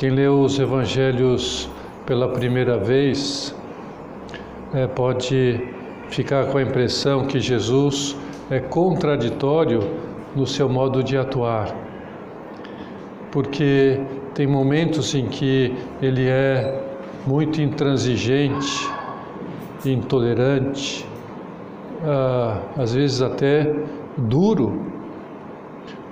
Quem 0.00 0.08
leu 0.08 0.40
os 0.40 0.58
evangelhos 0.58 1.68
pela 2.06 2.26
primeira 2.26 2.78
vez 2.78 3.54
é, 4.72 4.86
pode 4.86 5.60
ficar 6.08 6.46
com 6.46 6.56
a 6.56 6.62
impressão 6.62 7.26
que 7.26 7.38
Jesus 7.38 8.16
é 8.50 8.60
contraditório 8.60 9.80
no 10.34 10.46
seu 10.46 10.70
modo 10.70 11.04
de 11.04 11.18
atuar, 11.18 11.76
porque 13.30 14.00
tem 14.32 14.46
momentos 14.46 15.14
em 15.14 15.26
que 15.26 15.76
ele 16.00 16.26
é 16.26 16.82
muito 17.26 17.60
intransigente, 17.60 18.88
intolerante, 19.84 21.06
ah, 22.06 22.58
às 22.78 22.94
vezes 22.94 23.20
até 23.20 23.70
duro 24.16 24.80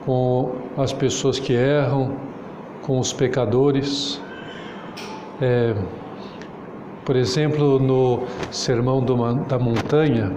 com 0.05 0.57
as 0.77 0.93
pessoas 0.93 1.39
que 1.39 1.55
erram, 1.55 2.28
com 2.89 2.99
os 2.99 3.13
pecadores. 3.13 4.19
É, 5.43 5.75
por 7.05 7.17
exemplo, 7.17 7.79
no 7.79 8.23
Sermão 8.51 9.05
da 9.47 9.59
Montanha, 9.59 10.33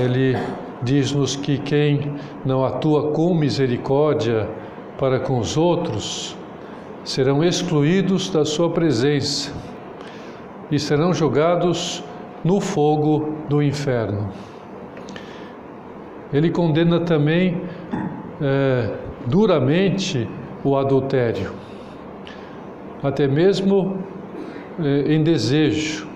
ele 0.00 0.36
diz-nos 0.82 1.36
que 1.36 1.58
quem 1.58 2.12
não 2.44 2.64
atua 2.64 3.12
com 3.12 3.32
misericórdia 3.34 4.48
para 4.98 5.20
com 5.20 5.38
os 5.38 5.56
outros 5.56 6.36
serão 7.04 7.42
excluídos 7.44 8.28
da 8.28 8.44
sua 8.44 8.70
presença 8.70 9.52
e 10.72 10.78
serão 10.78 11.14
jogados 11.14 12.02
no 12.42 12.60
fogo 12.60 13.36
do 13.48 13.62
inferno. 13.62 14.28
Ele 16.32 16.50
condena 16.50 16.98
também 16.98 17.62
é, 18.40 18.90
duramente 19.26 20.28
o 20.64 20.76
adultério, 20.76 21.52
até 23.02 23.26
mesmo 23.26 23.98
é, 24.80 25.12
em 25.12 25.22
desejo. 25.22 26.06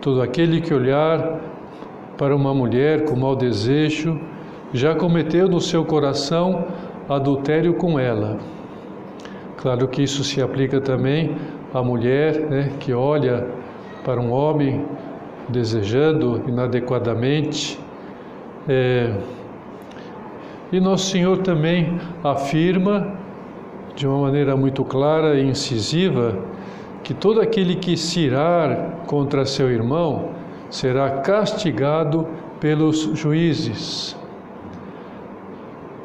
Todo 0.00 0.20
aquele 0.20 0.60
que 0.60 0.74
olhar 0.74 1.40
para 2.16 2.34
uma 2.34 2.52
mulher 2.52 3.04
com 3.04 3.16
mau 3.16 3.36
desejo 3.36 4.20
já 4.72 4.94
cometeu 4.94 5.48
no 5.48 5.60
seu 5.60 5.84
coração 5.84 6.64
adultério 7.08 7.74
com 7.74 7.98
ela. 7.98 8.38
Claro 9.58 9.86
que 9.86 10.02
isso 10.02 10.24
se 10.24 10.42
aplica 10.42 10.80
também 10.80 11.36
à 11.72 11.82
mulher 11.82 12.40
né, 12.40 12.72
que 12.80 12.92
olha 12.92 13.46
para 14.04 14.20
um 14.20 14.32
homem 14.32 14.84
desejando 15.48 16.42
inadequadamente. 16.48 17.78
É, 18.68 19.14
e 20.72 20.80
Nosso 20.80 21.10
Senhor 21.10 21.38
também 21.38 22.00
afirma, 22.24 23.12
de 23.94 24.06
uma 24.06 24.22
maneira 24.22 24.56
muito 24.56 24.82
clara 24.82 25.38
e 25.38 25.46
incisiva, 25.46 26.38
que 27.04 27.12
todo 27.12 27.42
aquele 27.42 27.76
que 27.76 27.94
se 27.94 28.20
irar 28.20 29.04
contra 29.06 29.44
seu 29.44 29.70
irmão 29.70 30.30
será 30.70 31.20
castigado 31.20 32.26
pelos 32.58 33.10
juízes. 33.12 34.16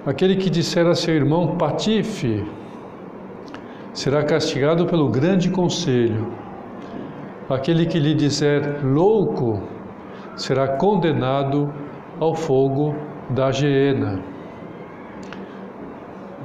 Aquele 0.06 0.36
que 0.36 0.50
disser 0.50 0.86
a 0.86 0.96
seu 0.96 1.16
irmão 1.16 1.56
patife 1.56 2.46
será 3.94 4.24
castigado 4.24 4.86
pelo 4.86 5.08
grande 5.08 5.50
conselho. 5.50 6.28
Aquele 7.50 7.86
que 7.86 8.00
lhe 8.00 8.14
disser 8.14 8.86
louco 8.86 9.62
será 10.36 10.68
condenado 10.68 11.74
ao 12.20 12.36
fogo 12.36 12.94
da 13.30 13.50
geena. 13.52 14.37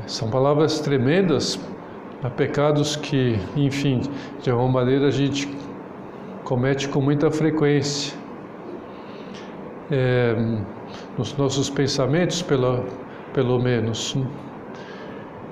São 0.06 0.28
palavras 0.30 0.80
tremendas, 0.80 1.58
há 2.22 2.30
pecados 2.30 2.96
que, 2.96 3.38
enfim, 3.56 4.02
de 4.42 4.50
alguma 4.50 4.80
maneira 4.80 5.08
a 5.08 5.10
gente 5.10 5.48
comete 6.44 6.88
com 6.88 7.00
muita 7.00 7.30
frequência. 7.30 8.20
É, 9.90 10.34
nos 11.18 11.36
nossos 11.36 11.68
pensamentos, 11.68 12.40
pela, 12.42 12.84
pelo 13.34 13.58
menos. 13.58 14.16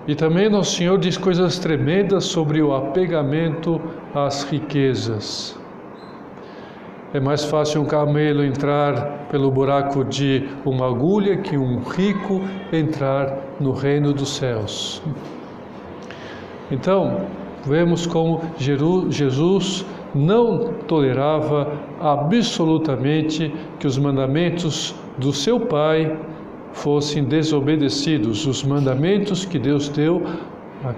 E 0.06 0.14
também 0.14 0.48
Nosso 0.48 0.76
Senhor 0.76 0.98
diz 0.98 1.16
coisas 1.16 1.58
tremendas 1.58 2.24
sobre 2.24 2.62
o 2.62 2.74
apegamento 2.74 3.80
às 4.14 4.44
riquezas. 4.44 5.59
É 7.12 7.18
mais 7.18 7.44
fácil 7.44 7.82
um 7.82 7.86
camelo 7.86 8.44
entrar 8.44 9.26
pelo 9.28 9.50
buraco 9.50 10.04
de 10.04 10.48
uma 10.64 10.86
agulha 10.86 11.38
que 11.38 11.58
um 11.58 11.80
rico 11.80 12.40
entrar 12.72 13.36
no 13.58 13.72
reino 13.72 14.12
dos 14.12 14.36
céus. 14.36 15.02
Então, 16.70 17.22
vemos 17.66 18.06
como 18.06 18.40
Jesus 18.56 19.84
não 20.14 20.72
tolerava 20.86 21.72
absolutamente 22.00 23.52
que 23.80 23.88
os 23.88 23.98
mandamentos 23.98 24.94
do 25.18 25.32
seu 25.32 25.58
Pai 25.58 26.16
fossem 26.72 27.24
desobedecidos, 27.24 28.46
os 28.46 28.62
mandamentos 28.62 29.44
que 29.44 29.58
Deus 29.58 29.88
deu 29.88 30.22
ao 30.84 30.94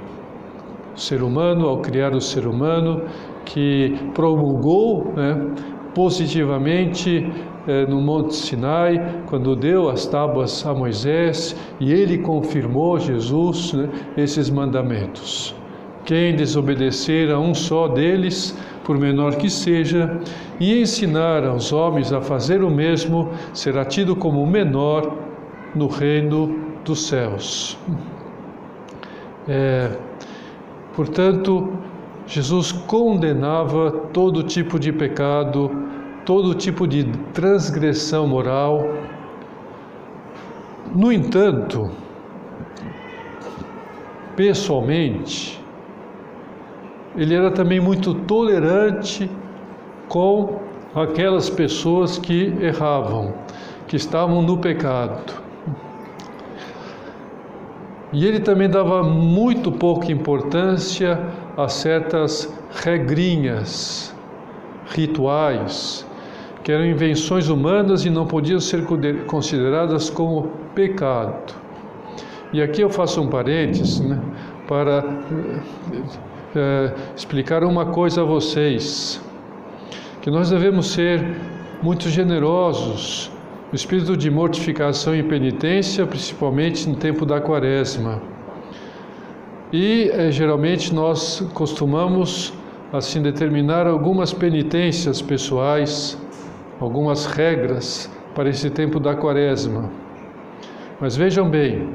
ser 0.95 1.23
humano, 1.23 1.67
ao 1.67 1.79
criar 1.79 2.13
o 2.13 2.21
ser 2.21 2.47
humano, 2.47 3.01
que 3.47 3.97
promulgou 4.15 5.11
né, 5.17 5.51
positivamente 5.95 7.31
eh, 7.67 7.87
no 7.87 8.01
Monte 8.01 8.35
Sinai, 8.35 9.23
quando 9.27 9.55
deu 9.55 9.89
as 9.89 10.07
tábuas 10.07 10.65
a 10.67 10.75
Moisés 10.75 11.55
e 11.79 11.93
ele 11.93 12.19
confirmou, 12.19 12.99
Jesus, 12.99 13.73
né, 13.73 13.89
esses 14.17 14.51
mandamentos. 14.51 15.55
Quem 16.05 16.35
desobedecer 16.35 17.31
a 17.31 17.39
um 17.39 17.55
só 17.55 17.87
deles, 17.87 18.59
por 18.85 18.99
menor 18.99 19.37
que 19.37 19.49
seja, 19.49 20.21
e 20.59 20.81
ensinar 20.81 21.45
aos 21.45 21.73
homens 21.73 22.13
a 22.13 22.21
fazer 22.21 22.65
o 22.65 22.71
mesmo, 22.71 23.31
será 23.53 23.85
tido 23.85 24.17
como 24.17 24.45
menor 24.45 25.17
no 25.75 25.87
reino 25.87 26.59
dos 26.85 27.07
céus. 27.07 27.79
É, 29.47 29.91
portanto, 30.97 31.73
Jesus 32.27 32.73
condenava 32.73 33.91
todo 34.13 34.43
tipo 34.43 34.79
de 34.79 34.93
pecado, 34.93 35.71
todo 36.25 36.55
tipo 36.55 36.87
de 36.87 37.05
transgressão 37.33 38.27
moral. 38.27 38.87
No 40.95 41.11
entanto, 41.11 41.91
pessoalmente, 44.37 45.63
ele 47.17 47.35
era 47.35 47.51
também 47.51 47.81
muito 47.81 48.15
tolerante 48.15 49.31
com 50.09 50.61
aquelas 50.95 51.51
pessoas 51.51 52.19
que 52.19 52.55
erravam, 52.61 53.35
que 53.87 53.97
estavam 53.97 54.43
no 54.43 54.59
pecado. 54.59 55.42
E 58.13 58.27
ele 58.27 58.41
também 58.41 58.69
dava 58.69 59.03
muito 59.03 59.73
pouca 59.73 60.13
importância 60.13 61.19
a 61.57 61.67
certas 61.69 62.53
regrinhas, 62.85 64.15
rituais, 64.87 66.07
que 66.63 66.71
eram 66.71 66.85
invenções 66.85 67.49
humanas 67.49 68.05
e 68.05 68.11
não 68.11 68.27
podiam 68.27 68.61
ser 68.61 68.85
consideradas 69.27 70.11
como 70.11 70.49
pecado. 70.75 71.55
E 72.53 72.61
aqui 72.61 72.83
eu 72.83 72.91
faço 72.91 73.21
um 73.21 73.29
parênteses 73.29 74.01
né, 74.01 74.21
para 74.69 75.05
é, 76.55 76.93
explicar 77.17 77.65
uma 77.65 77.87
coisa 77.87 78.21
a 78.21 78.25
vocês: 78.25 79.23
que 80.21 80.31
nós 80.31 80.51
devemos 80.51 80.93
ser 80.93 81.25
muito 81.83 82.11
generosos 82.11 83.31
o 83.73 83.75
espírito 83.75 84.15
de 84.15 84.31
mortificação 84.31 85.17
e 85.17 85.23
penitência, 85.23 86.07
principalmente 86.07 86.87
no 86.87 86.95
tempo 86.95 87.25
da 87.25 87.41
quaresma. 87.41 88.21
E 89.73 90.11
é, 90.13 90.31
geralmente 90.31 90.95
nós 90.95 91.41
costumamos 91.55 92.53
assim 92.93 93.23
determinar 93.23 93.87
algumas 93.87 94.31
penitências 94.31 95.23
pessoais, 95.23 96.19
algumas 96.79 97.25
regras 97.25 98.11
para 98.35 98.51
esse 98.51 98.69
tempo 98.69 99.01
da 99.01 99.15
quaresma. 99.15 99.91
Mas 101.01 101.17
vejam 101.17 101.49
bem, 101.49 101.89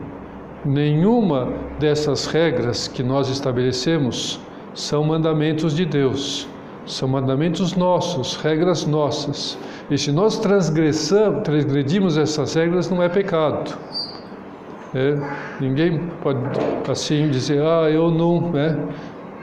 nenhuma 0.66 1.54
dessas 1.80 2.26
regras 2.26 2.88
que 2.88 3.04
nós 3.04 3.30
estabelecemos 3.30 4.40
são 4.74 5.04
mandamentos 5.04 5.76
de 5.76 5.86
Deus, 5.86 6.50
são 6.88 7.08
mandamentos 7.08 7.76
nossos, 7.76 8.36
regras 8.38 8.86
nossas. 8.86 9.58
E 9.92 9.98
se 9.98 10.12
nós 10.12 10.40
transgressamos, 10.40 11.44
transgredimos 11.44 12.18
essas 12.18 12.56
regras, 12.56 12.90
não 12.90 13.04
é 13.04 13.10
pecado. 13.10 13.78
É, 14.96 15.16
ninguém 15.60 16.02
pode 16.24 16.40
assim 16.90 17.30
dizer, 17.30 17.62
ah, 17.62 17.90
eu 17.90 18.10
não 18.10 18.52
né, 18.52 18.78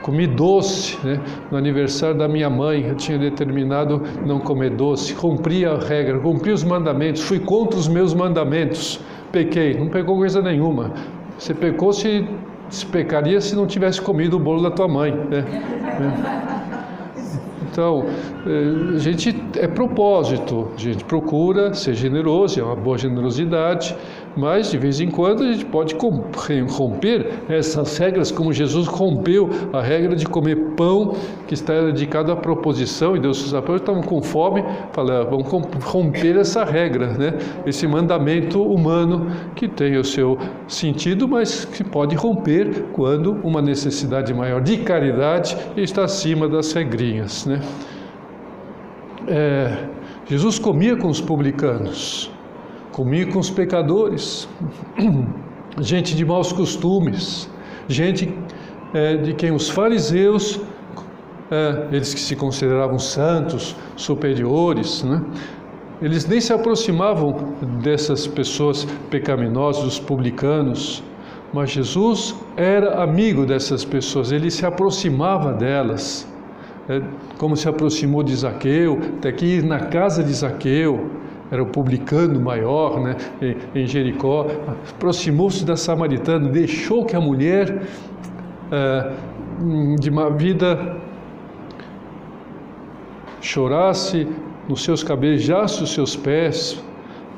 comi 0.01 0.25
doce 0.25 0.97
né, 1.03 1.21
no 1.51 1.57
aniversário 1.57 2.17
da 2.17 2.27
minha 2.27 2.49
mãe, 2.49 2.87
eu 2.87 2.95
tinha 2.95 3.17
determinado 3.17 4.01
não 4.25 4.39
comer 4.39 4.71
doce, 4.71 5.13
cumpri 5.13 5.65
a 5.65 5.77
regra, 5.77 6.19
cumpri 6.19 6.51
os 6.51 6.63
mandamentos, 6.63 7.21
fui 7.21 7.39
contra 7.39 7.79
os 7.79 7.87
meus 7.87 8.13
mandamentos, 8.13 8.99
pequei, 9.31 9.75
não 9.75 9.87
pegou 9.87 10.17
coisa 10.17 10.41
nenhuma. 10.41 10.91
Você 11.37 11.53
pecou 11.53 11.93
se 11.93 12.27
pecaria 12.91 13.39
se 13.39 13.55
não 13.55 13.67
tivesse 13.67 14.01
comido 14.01 14.37
o 14.37 14.39
bolo 14.39 14.63
da 14.63 14.71
tua 14.71 14.87
mãe. 14.87 15.11
Né? 15.11 15.45
Então, 17.75 18.05
eh, 18.47 18.95
a 18.95 18.99
gente 18.99 19.35
é 19.59 19.67
propósito, 19.67 20.69
a 20.73 20.79
gente 20.79 21.03
procura 21.03 21.73
ser 21.73 21.93
generoso, 21.93 22.57
é 22.57 22.63
uma 22.63 22.73
boa 22.73 22.97
generosidade, 22.97 23.93
mas 24.35 24.71
de 24.71 24.77
vez 24.77 24.99
em 24.99 25.09
quando 25.09 25.43
a 25.43 25.51
gente 25.51 25.65
pode 25.65 25.95
romper 26.69 27.31
essas 27.47 27.97
regras, 27.97 28.31
como 28.31 28.51
Jesus 28.51 28.87
rompeu 28.87 29.49
a 29.71 29.81
regra 29.81 30.15
de 30.15 30.25
comer 30.25 30.55
pão 30.75 31.15
que 31.47 31.53
está 31.53 31.81
dedicado 31.81 32.31
à 32.31 32.35
proposição, 32.35 33.15
e 33.15 33.19
Deus 33.19 33.45
os 33.45 33.53
apóstolos 33.53 33.81
estavam 33.81 34.01
com 34.01 34.21
fome, 34.21 34.63
falaram, 34.91 35.29
vamos 35.29 35.47
romper 35.83 36.37
essa 36.37 36.63
regra, 36.63 37.13
né? 37.13 37.33
esse 37.65 37.87
mandamento 37.87 38.61
humano 38.61 39.31
que 39.55 39.67
tem 39.67 39.97
o 39.97 40.03
seu 40.03 40.37
sentido, 40.67 41.27
mas 41.27 41.65
que 41.65 41.83
pode 41.83 42.15
romper 42.15 42.85
quando 42.93 43.33
uma 43.43 43.61
necessidade 43.61 44.33
maior 44.33 44.61
de 44.61 44.77
caridade 44.77 45.57
está 45.77 46.03
acima 46.03 46.47
das 46.47 46.73
regrinhas. 46.73 47.45
Né? 47.45 47.61
É, 49.27 49.77
Jesus 50.27 50.59
comia 50.59 50.95
com 50.95 51.07
os 51.07 51.21
publicanos, 51.21 52.31
comia 52.95 53.27
com 53.27 53.39
os 53.39 53.49
pecadores, 53.49 54.47
gente 55.81 56.15
de 56.15 56.23
maus 56.23 56.53
costumes, 56.53 57.49
gente 57.89 58.33
é, 58.93 59.17
de 59.17 59.33
quem 59.33 59.51
os 59.51 59.69
fariseus, 59.69 60.61
é, 61.51 61.87
eles 61.91 62.13
que 62.13 62.19
se 62.21 62.37
consideravam 62.37 62.97
santos, 62.97 63.75
superiores, 63.97 65.03
né? 65.03 65.21
eles 66.01 66.25
nem 66.25 66.39
se 66.39 66.53
aproximavam 66.53 67.53
dessas 67.83 68.25
pessoas 68.27 68.87
pecaminosas, 69.09 69.83
dos 69.83 69.99
publicanos, 69.99 71.03
mas 71.51 71.71
Jesus 71.71 72.33
era 72.55 73.03
amigo 73.03 73.45
dessas 73.45 73.83
pessoas, 73.83 74.31
ele 74.31 74.49
se 74.49 74.65
aproximava 74.65 75.51
delas 75.51 76.25
é, 76.87 77.01
como 77.37 77.57
se 77.57 77.67
aproximou 77.67 78.23
de 78.23 78.33
Zaqueu, 78.33 79.01
até 79.17 79.33
que 79.33 79.45
ir 79.45 79.63
na 79.63 79.79
casa 79.79 80.23
de 80.23 80.31
Zaqueu, 80.31 81.24
era 81.51 81.61
o 81.61 81.65
publicano 81.65 82.39
maior 82.39 82.99
né, 82.99 83.15
em 83.73 83.85
Jericó, 83.85 84.47
aproximou-se 84.89 85.63
da 85.63 85.77
samaritana, 85.77 86.49
deixou 86.49 87.05
que 87.05 87.15
a 87.15 87.21
mulher 87.21 87.83
é, 88.71 89.11
de 89.99 90.09
uma 90.09 90.29
vida 90.29 90.97
chorasse 93.41 94.27
nos 94.67 94.83
seus 94.83 95.03
cabelos, 95.03 95.37
beijasse 95.37 95.83
os 95.83 95.93
seus 95.93 96.15
pés, 96.15 96.83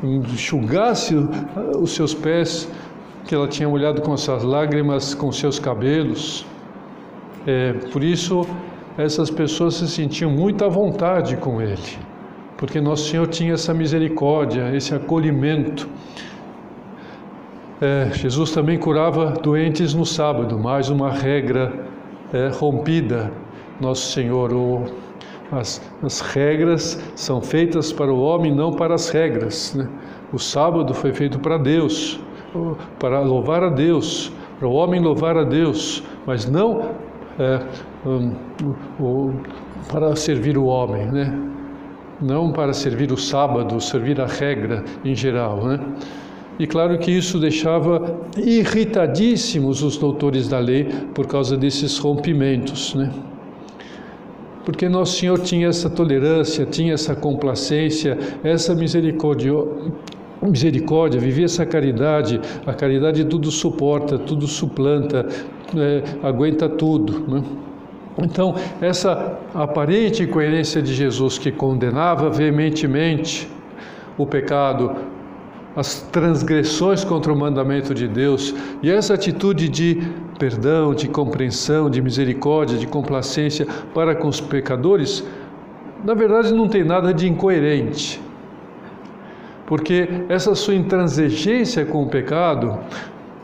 enxugasse 0.02 1.16
os 1.80 1.92
seus 1.92 2.14
pés, 2.14 2.70
que 3.26 3.36
ela 3.36 3.48
tinha 3.48 3.68
molhado 3.68 4.02
com 4.02 4.16
suas 4.16 4.44
lágrimas, 4.44 5.14
com 5.14 5.32
seus 5.32 5.60
cabelos. 5.60 6.46
É, 7.46 7.74
por 7.92 8.04
isso, 8.04 8.48
essas 8.98 9.30
pessoas 9.30 9.76
se 9.76 9.88
sentiam 9.88 10.32
muito 10.32 10.64
à 10.64 10.70
vontade 10.70 11.36
com 11.38 11.62
ele, 11.62 11.98
porque 12.58 12.82
Nosso 12.82 13.10
Senhor 13.10 13.28
tinha 13.28 13.54
essa 13.54 13.74
misericórdia, 13.74 14.76
esse 14.76 14.94
acolhimento. 14.94 15.88
É, 17.80 18.10
Jesus 18.12 18.52
também 18.52 18.80
curava 18.80 19.32
doentes 19.32 19.94
no 19.94 20.06
sábado, 20.06 20.58
mais 20.58 20.90
uma 20.90 21.12
regra 21.12 21.86
é, 22.34 22.50
rompida. 22.50 23.32
Nosso 23.80 24.12
Senhor, 24.12 24.52
o, 24.52 24.86
as, 25.52 25.80
as, 26.02 26.20
regras 26.20 27.00
são 27.16 27.40
feitas 27.40 27.94
para 27.94 28.12
o 28.12 28.20
homem, 28.20 28.54
não 28.54 28.74
para 28.74 28.96
as 28.96 29.10
regras. 29.10 29.76
Né? 29.76 29.88
O 30.34 30.40
sábado 30.40 30.96
foi 30.96 31.14
feito 31.14 31.38
para 31.38 31.60
Deus, 31.60 32.20
para 32.98 33.20
louvar 33.20 33.64
a 33.64 33.70
Deus, 33.70 34.32
para 34.58 34.68
o 34.68 34.74
homem 34.74 35.00
louvar 35.00 35.38
a 35.38 35.44
Deus, 35.44 36.04
mas 36.26 36.50
não 36.50 36.96
é, 37.38 37.62
um, 38.04 38.34
um, 39.00 39.34
para 39.92 40.16
servir 40.16 40.58
o 40.58 40.66
homem, 40.66 41.06
né? 41.06 41.47
Não 42.22 42.52
para 42.52 42.74
servir 42.74 43.12
o 43.12 43.18
sábado, 43.18 43.80
servir 43.80 44.20
a 44.20 44.26
regra 44.26 44.84
em 45.04 45.16
geral. 45.16 45.66
Né? 45.66 45.80
E 46.60 46.66
claro 46.66 46.98
que 46.98 47.12
isso 47.12 47.40
deixava 47.40 48.18
irritadíssimos 48.38 49.84
os 49.84 49.98
doutores 49.98 50.48
da 50.48 50.60
lei 50.60 50.86
por 51.14 51.28
causa 51.28 51.56
desses 51.56 51.98
rompimentos. 51.98 52.96
Né? 52.96 53.12
Porque 54.66 54.90
Nosso 54.90 55.20
Senhor 55.20 55.40
tinha 55.40 55.68
essa 55.68 55.90
tolerância, 55.90 56.66
tinha 56.66 56.94
essa 56.94 57.16
complacência, 57.16 58.18
essa 58.44 58.74
misericórdia, 58.74 59.54
misericórdia, 60.42 61.22
vivia 61.22 61.46
essa 61.46 61.66
caridade, 61.66 62.42
a 62.66 62.74
caridade 62.74 63.24
tudo 63.26 63.52
suporta, 63.52 64.18
tudo 64.18 64.48
suplanta, 64.48 65.28
é, 65.76 66.04
aguenta 66.28 66.68
tudo. 66.68 67.24
Né? 67.28 67.44
Então, 68.20 68.56
essa 68.82 69.38
aparente 69.54 70.24
incoerência 70.24 70.82
de 70.82 70.94
Jesus 70.94 71.38
que 71.38 71.52
condenava 71.52 72.30
veementemente 72.30 73.48
o 74.18 74.26
pecado, 74.26 74.96
as 75.76 76.02
transgressões 76.12 77.04
contra 77.04 77.32
o 77.32 77.38
mandamento 77.38 77.94
de 77.94 78.08
Deus 78.08 78.56
e 78.82 78.90
essa 78.90 79.14
atitude 79.14 79.70
de 79.70 80.02
perdão, 80.40 80.96
de 80.96 81.08
compreensão, 81.08 81.88
de 81.90 82.02
misericórdia, 82.02 82.78
de 82.78 82.88
complacência 82.88 83.68
para 83.94 84.16
com 84.16 84.28
os 84.28 84.42
pecadores, 84.42 85.24
na 86.04 86.16
verdade 86.16 86.52
não 86.52 86.68
tem 86.68 86.84
nada 86.84 87.14
de 87.14 87.30
incoerente. 87.30 88.20
Porque 89.68 90.08
essa 90.30 90.56
sua 90.56 90.74
intransigência 90.74 91.86
com 91.86 92.02
o 92.04 92.08
pecado 92.08 92.80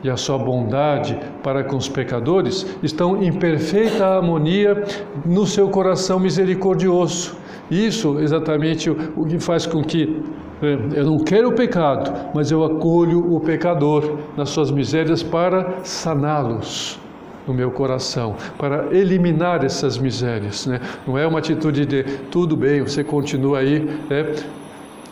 e 0.04 0.10
a 0.10 0.16
sua 0.16 0.38
bondade 0.38 1.18
para 1.42 1.64
com 1.64 1.76
os 1.76 1.88
pecadores 1.88 2.66
estão 2.82 3.20
em 3.22 3.32
perfeita 3.32 4.06
harmonia 4.06 4.84
no 5.24 5.46
seu 5.46 5.68
coração 5.70 6.20
misericordioso. 6.20 7.34
Isso 7.70 8.20
exatamente 8.20 8.90
o 8.90 9.24
que 9.24 9.38
faz 9.38 9.64
com 9.64 9.82
que 9.82 10.22
é, 10.62 10.98
eu 10.98 11.06
não 11.06 11.18
quero 11.18 11.48
o 11.48 11.52
pecado, 11.52 12.12
mas 12.34 12.50
eu 12.50 12.62
acolho 12.62 13.34
o 13.34 13.40
pecador 13.40 14.18
nas 14.36 14.50
suas 14.50 14.70
misérias 14.70 15.22
para 15.22 15.78
saná-los 15.82 17.00
no 17.46 17.52
meu 17.52 17.70
coração, 17.70 18.36
para 18.58 18.86
eliminar 18.94 19.64
essas 19.64 19.98
misérias. 19.98 20.66
Né? 20.66 20.80
Não 21.06 21.18
é 21.18 21.26
uma 21.26 21.38
atitude 21.38 21.84
de 21.84 22.02
tudo 22.30 22.56
bem, 22.56 22.82
você 22.82 23.02
continua 23.02 23.58
aí, 23.58 23.80
né? 24.08 24.34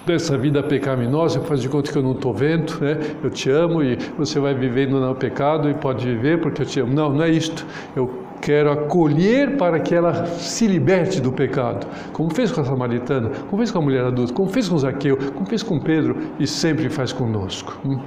Dessa 0.07 0.37
vida 0.37 0.63
pecaminosa, 0.63 1.41
faz 1.41 1.61
de 1.61 1.69
conta 1.69 1.91
que 1.93 1.99
eu 1.99 2.03
não 2.03 2.13
estou 2.13 2.35
vendo, 2.35 2.81
né? 2.81 2.99
eu 3.23 3.31
te 3.31 3.51
amo 3.51 3.83
e 3.83 3.97
você 4.19 4.41
vai 4.41 4.55
vivendo 4.55 5.01
no 5.01 5.15
pecado 5.15 5.71
e 5.71 5.75
pode 5.75 6.07
viver 6.07 6.41
porque 6.41 6.63
eu 6.63 6.67
te 6.67 6.81
amo. 6.81 6.93
Não, 6.93 7.13
não 7.13 7.23
é 7.23 7.31
isto. 7.31 7.65
Eu 7.95 8.23
quero 8.41 8.73
acolher 8.73 9.57
para 9.57 9.79
que 9.79 9.95
ela 9.95 10.27
se 10.27 10.67
liberte 10.67 11.21
do 11.21 11.33
pecado, 11.33 11.87
como 12.13 12.35
fez 12.35 12.51
com 12.51 12.61
a 12.61 12.65
samaritana, 12.65 13.31
como 13.49 13.59
fez 13.59 13.71
com 13.71 13.79
a 13.79 13.83
mulher 13.83 14.05
adulta, 14.05 14.35
como 14.35 14.49
fez 14.49 14.69
com 14.69 14.77
Zaqueu, 14.77 15.17
como 15.17 15.47
fez 15.47 15.63
com 15.63 15.79
Pedro 15.79 16.17
e 16.41 16.47
sempre 16.47 16.89
faz 16.91 17.13
conosco. 17.13 17.79
Hum? 17.87 18.01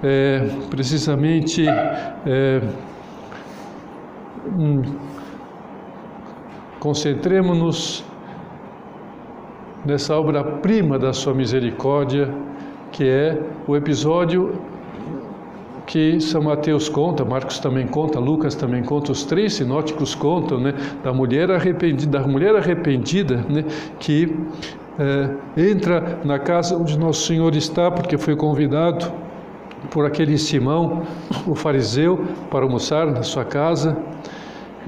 É, 0.00 0.48
precisamente 0.70 1.66
é, 1.68 2.62
hum, 4.56 4.82
concentremos-nos 6.78 8.04
nessa 9.84 10.16
obra-prima 10.16 10.98
da 10.98 11.12
sua 11.12 11.34
misericórdia, 11.34 12.32
que 12.90 13.04
é 13.04 13.40
o 13.66 13.76
episódio 13.76 14.60
que 15.86 16.20
São 16.20 16.42
Mateus 16.42 16.88
conta, 16.88 17.24
Marcos 17.24 17.58
também 17.58 17.86
conta, 17.86 18.20
Lucas 18.20 18.54
também 18.54 18.82
conta, 18.82 19.10
os 19.10 19.24
três 19.24 19.54
sinóticos 19.54 20.14
contam, 20.14 20.60
né, 20.60 20.74
da 21.02 21.14
mulher 21.14 21.50
arrependida, 21.50 22.18
da 22.18 22.26
mulher 22.26 22.54
arrependida, 22.54 23.36
né, 23.48 23.64
que 23.98 24.36
é, 24.98 25.70
entra 25.70 26.18
na 26.24 26.38
casa 26.38 26.76
onde 26.76 26.98
Nosso 26.98 27.26
Senhor 27.26 27.54
está, 27.56 27.90
porque 27.90 28.18
foi 28.18 28.36
convidado 28.36 29.10
por 29.90 30.04
aquele 30.04 30.36
Simão, 30.36 31.04
o 31.46 31.54
fariseu, 31.54 32.22
para 32.50 32.64
almoçar 32.64 33.06
na 33.06 33.22
sua 33.22 33.44
casa. 33.44 33.96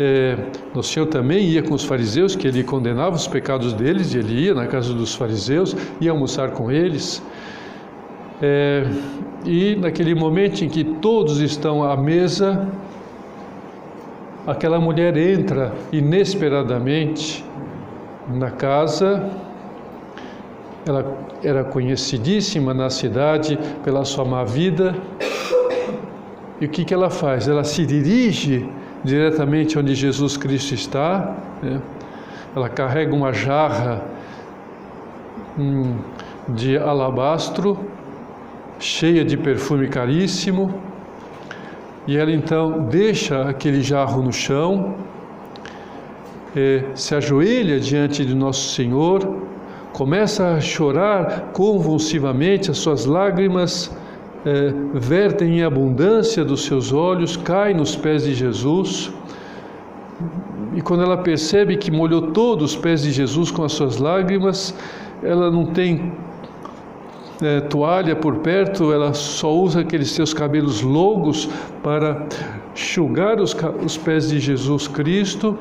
É, 0.03 0.35
o 0.75 0.83
Senhor 0.83 1.05
também 1.09 1.41
ia 1.45 1.63
com 1.63 1.75
os 1.75 1.85
fariseus, 1.85 2.35
que 2.35 2.49
ele 2.49 2.65
condenava 2.65 3.17
os 3.17 3.27
pecados 3.27 3.75
deles, 3.75 4.15
e 4.15 4.19
ele 4.19 4.47
ia 4.47 4.55
na 4.55 4.67
casa 4.67 4.95
dos 4.95 5.15
fariseus, 5.15 5.77
ia 6.01 6.11
almoçar 6.11 6.53
com 6.53 6.73
eles. 6.73 7.23
É, 8.41 8.87
e 9.45 9.77
naquele 9.77 10.15
momento 10.15 10.65
em 10.65 10.71
que 10.71 10.85
todos 10.85 11.39
estão 11.41 11.85
à 11.85 11.99
mesa, 11.99 12.67
aquela 14.47 14.81
mulher 14.81 15.19
entra 15.19 15.75
inesperadamente 15.93 17.45
na 18.27 18.51
casa. 18.51 19.29
Ela 20.87 21.15
era 21.45 21.63
conhecidíssima 21.63 22.73
na 22.73 22.89
cidade 22.89 23.59
pela 23.85 24.07
sua 24.07 24.25
má 24.25 24.45
vida. 24.45 24.95
E 26.59 26.65
o 26.65 26.69
que, 26.71 26.87
que 26.87 26.95
ela 26.95 27.11
faz? 27.11 27.47
Ela 27.49 27.65
se 27.65 27.85
dirige 27.85 28.67
diretamente 29.05 29.79
onde 29.79 29.95
Jesus 29.95 30.37
Cristo 30.37 30.75
está. 30.75 31.37
Né? 31.63 31.81
Ela 32.55 32.69
carrega 32.69 33.15
uma 33.15 33.33
jarra 33.33 34.03
hum, 35.59 35.97
de 36.49 36.77
alabastro, 36.77 37.79
cheia 38.79 39.25
de 39.25 39.37
perfume 39.37 39.89
caríssimo, 39.89 40.75
E 42.07 42.17
ela 42.17 42.33
então 42.33 42.87
deixa 42.91 43.43
aquele 43.49 43.83
jarro 43.83 44.23
no 44.23 44.33
chão, 44.33 44.97
é, 46.57 46.83
se 46.95 47.15
ajoelha 47.15 47.79
diante 47.79 48.25
de 48.25 48.35
Nosso 48.35 48.75
Senhor, 48.75 49.45
começa 49.93 50.55
a 50.55 50.61
chorar 50.61 51.51
convulsivamente, 51.53 52.71
as 52.71 52.79
suas 52.79 53.05
lágrimas 53.05 53.95
é, 54.45 54.73
vertem 54.95 55.59
em 55.59 55.63
abundância 55.63 56.45
dos 56.45 56.65
seus 56.65 56.93
olhos, 56.93 57.37
caem 57.37 57.75
nos 57.75 57.95
pés 57.97 58.25
de 58.25 58.35
Jesus. 58.35 59.13
E 60.75 60.81
quando 60.81 61.03
ela 61.03 61.19
percebe 61.19 61.77
que 61.77 61.91
molhou 61.91 62.23
todos 62.33 62.73
os 62.73 62.77
pés 62.77 63.03
de 63.03 63.11
Jesus 63.11 63.51
com 63.51 63.65
as 63.65 63.73
suas 63.73 63.99
lágrimas, 63.99 64.75
ela 65.23 65.51
não 65.51 65.67
tem 65.67 66.13
é, 67.43 67.61
toalha 67.61 68.15
por 68.15 68.37
perto, 68.37 68.93
ela 68.93 69.13
só 69.15 69.55
usa 69.55 69.81
aqueles 69.81 70.11
seus 70.11 70.33
cabelos 70.33 70.83
longos 70.83 71.49
para 71.83 72.27
enxugar 72.75 73.41
os, 73.41 73.57
os 73.85 73.97
pés 73.97 74.29
de 74.29 74.39
Jesus 74.39 74.87
Cristo. 74.87 75.59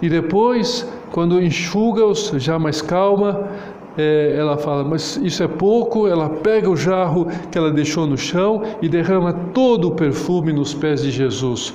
E 0.00 0.08
depois, 0.08 0.90
quando 1.12 1.40
enxuga-os, 1.40 2.32
já 2.36 2.58
mais 2.58 2.82
calma, 2.82 3.48
é, 3.96 4.34
ela 4.38 4.56
fala, 4.56 4.84
mas 4.84 5.16
isso 5.18 5.42
é 5.42 5.48
pouco. 5.48 6.06
Ela 6.06 6.28
pega 6.28 6.68
o 6.68 6.76
jarro 6.76 7.26
que 7.50 7.58
ela 7.58 7.70
deixou 7.70 8.06
no 8.06 8.16
chão 8.16 8.62
e 8.80 8.88
derrama 8.88 9.32
todo 9.52 9.88
o 9.88 9.90
perfume 9.92 10.52
nos 10.52 10.72
pés 10.72 11.02
de 11.02 11.10
Jesus. 11.10 11.74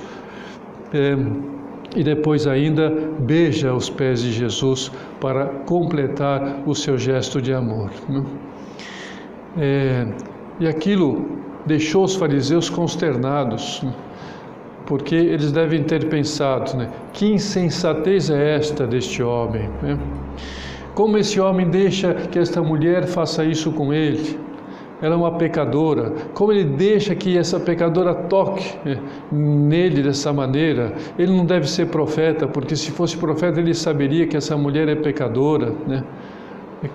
É, 0.94 1.16
e 1.96 2.04
depois 2.04 2.46
ainda 2.46 2.94
beija 3.20 3.74
os 3.74 3.90
pés 3.90 4.22
de 4.22 4.32
Jesus 4.32 4.92
para 5.20 5.46
completar 5.66 6.62
o 6.66 6.76
seu 6.76 6.98
gesto 6.98 7.42
de 7.42 7.54
amor. 7.54 7.90
Né? 8.10 8.24
É, 9.58 10.08
e 10.60 10.68
aquilo 10.68 11.26
deixou 11.66 12.04
os 12.04 12.16
fariseus 12.16 12.70
consternados, 12.70 13.82
né? 13.84 13.94
porque 14.86 15.16
eles 15.16 15.52
devem 15.52 15.84
ter 15.84 16.08
pensado, 16.08 16.78
né? 16.78 16.90
que 17.14 17.26
insensatez 17.34 18.30
é 18.30 18.56
esta 18.56 18.86
deste 18.86 19.24
homem? 19.24 19.70
Né? 19.82 19.98
Como 20.98 21.16
esse 21.16 21.40
homem 21.40 21.70
deixa 21.70 22.16
que 22.16 22.40
esta 22.40 22.60
mulher 22.60 23.06
faça 23.06 23.46
isso 23.46 23.72
com 23.72 23.94
ele? 23.94 24.36
Ela 25.00 25.14
é 25.14 25.16
uma 25.16 25.34
pecadora. 25.34 26.12
Como 26.34 26.52
ele 26.52 26.64
deixa 26.64 27.14
que 27.14 27.38
essa 27.38 27.60
pecadora 27.60 28.16
toque 28.16 28.76
né, 28.84 29.00
nele 29.32 30.02
dessa 30.02 30.34
maneira? 30.34 30.96
Ele 31.20 31.38
não 31.38 31.46
deve 31.46 31.70
ser 31.70 31.90
profeta, 31.90 32.48
porque 32.48 32.76
se 32.76 32.90
fosse 32.90 33.16
profeta 33.16 33.60
ele 33.60 33.76
saberia 33.76 34.26
que 34.26 34.36
essa 34.36 34.58
mulher 34.58 34.90
é 34.90 34.96
pecadora. 34.96 35.72
Né? 35.86 36.04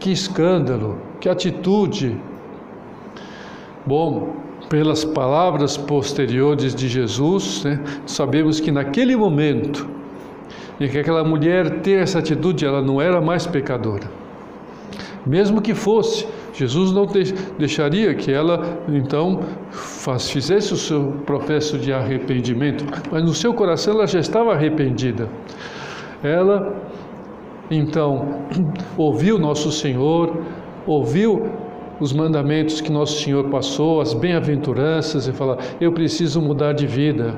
Que 0.00 0.10
escândalo, 0.10 0.98
que 1.20 1.28
atitude. 1.28 2.20
Bom, 3.86 4.34
pelas 4.68 5.04
palavras 5.04 5.76
posteriores 5.76 6.74
de 6.74 6.88
Jesus, 6.88 7.62
né, 7.62 7.80
sabemos 8.04 8.58
que 8.58 8.72
naquele 8.72 9.14
momento 9.14 10.01
e 10.80 10.88
que 10.88 10.98
aquela 10.98 11.24
mulher 11.24 11.80
ter 11.80 12.02
essa 12.02 12.18
atitude, 12.18 12.64
ela 12.64 12.82
não 12.82 13.00
era 13.00 13.20
mais 13.20 13.46
pecadora. 13.46 14.10
Mesmo 15.24 15.62
que 15.62 15.74
fosse, 15.74 16.26
Jesus 16.52 16.90
não 16.90 17.06
deixaria 17.58 18.12
que 18.14 18.30
ela 18.32 18.78
então 18.88 19.40
fizesse 20.18 20.72
o 20.72 20.76
seu 20.76 21.14
processo 21.24 21.78
de 21.78 21.92
arrependimento, 21.92 22.84
mas 23.10 23.22
no 23.22 23.32
seu 23.32 23.54
coração 23.54 23.94
ela 23.94 24.06
já 24.06 24.18
estava 24.18 24.52
arrependida. 24.52 25.28
Ela 26.22 26.74
então 27.70 28.40
ouviu 28.98 29.38
nosso 29.38 29.70
Senhor, 29.70 30.36
ouviu 30.86 31.48
os 32.00 32.12
mandamentos 32.12 32.80
que 32.80 32.90
nosso 32.90 33.22
Senhor 33.22 33.48
passou, 33.48 34.00
as 34.00 34.12
bem-aventuranças 34.12 35.28
e 35.28 35.32
fala: 35.32 35.56
eu 35.80 35.92
preciso 35.92 36.40
mudar 36.40 36.72
de 36.72 36.86
vida. 36.86 37.34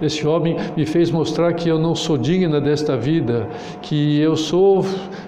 Esse 0.00 0.26
homem 0.26 0.56
me 0.76 0.84
fez 0.84 1.10
mostrar 1.10 1.52
que 1.52 1.68
eu 1.68 1.78
não 1.78 1.94
sou 1.94 2.16
digna 2.16 2.60
desta 2.60 2.96
vida, 2.96 3.48
que 3.82 4.18
eu 4.20 4.36
sou 4.36 4.84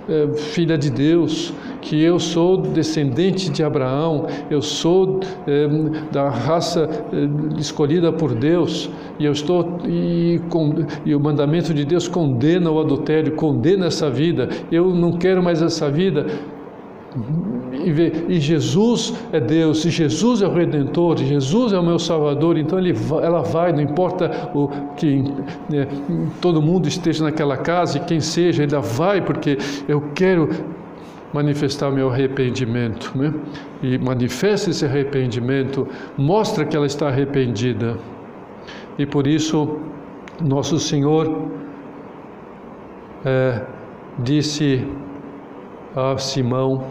é, 0.08 0.28
filha 0.34 0.76
de 0.76 0.90
Deus, 0.90 1.52
que 1.80 2.02
eu 2.02 2.18
sou 2.18 2.56
descendente 2.56 3.50
de 3.50 3.62
Abraão, 3.62 4.26
eu 4.50 4.60
sou 4.60 5.20
é, 5.46 5.68
da 6.10 6.28
raça 6.28 6.88
é, 7.12 7.60
escolhida 7.60 8.12
por 8.12 8.34
Deus, 8.34 8.90
e 9.18 9.24
eu 9.24 9.32
estou 9.32 9.78
e, 9.86 10.40
com, 10.48 10.74
e 11.04 11.14
o 11.14 11.20
mandamento 11.20 11.72
de 11.72 11.84
Deus 11.84 12.08
condena 12.08 12.70
o 12.70 12.80
adultério, 12.80 13.32
condena 13.32 13.86
essa 13.86 14.10
vida. 14.10 14.48
Eu 14.70 14.94
não 14.94 15.12
quero 15.12 15.42
mais 15.42 15.62
essa 15.62 15.90
vida 15.90 16.26
e, 17.86 17.92
ver, 17.92 18.26
e 18.28 18.40
Jesus 18.40 19.14
é 19.32 19.38
Deus, 19.38 19.84
e 19.84 19.90
Jesus 19.90 20.42
é 20.42 20.48
o 20.48 20.52
Redentor, 20.52 21.22
e 21.22 21.24
Jesus 21.24 21.72
é 21.72 21.78
o 21.78 21.84
meu 21.84 22.00
Salvador, 22.00 22.58
então 22.58 22.80
ele, 22.80 22.92
ela 23.22 23.42
vai, 23.42 23.72
não 23.72 23.80
importa 23.80 24.50
o 24.52 24.68
que 24.96 25.22
né, 25.70 25.86
todo 26.40 26.60
mundo 26.60 26.88
esteja 26.88 27.22
naquela 27.22 27.56
casa 27.56 27.98
e 27.98 28.00
quem 28.00 28.18
seja, 28.18 28.64
ainda 28.64 28.80
vai, 28.80 29.20
porque 29.20 29.56
eu 29.86 30.00
quero 30.16 30.48
manifestar 31.32 31.92
meu 31.92 32.10
arrependimento. 32.10 33.12
Né? 33.16 33.32
E 33.80 33.96
manifesta 33.98 34.70
esse 34.70 34.84
arrependimento, 34.84 35.86
mostra 36.18 36.64
que 36.64 36.76
ela 36.76 36.86
está 36.86 37.06
arrependida. 37.06 37.96
E 38.98 39.06
por 39.06 39.28
isso, 39.28 39.78
nosso 40.42 40.80
Senhor 40.80 41.50
é, 43.24 43.62
disse 44.18 44.84
a 45.94 46.18
Simão: 46.18 46.84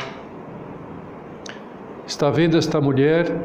Está 2.08 2.30
vendo 2.30 2.56
esta 2.56 2.80
mulher? 2.80 3.36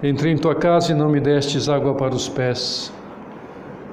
Entrei 0.00 0.32
em 0.32 0.36
tua 0.36 0.54
casa 0.54 0.92
e 0.92 0.94
não 0.94 1.08
me 1.08 1.18
destes 1.18 1.68
água 1.68 1.94
para 1.94 2.14
os 2.14 2.28
pés. 2.28 2.92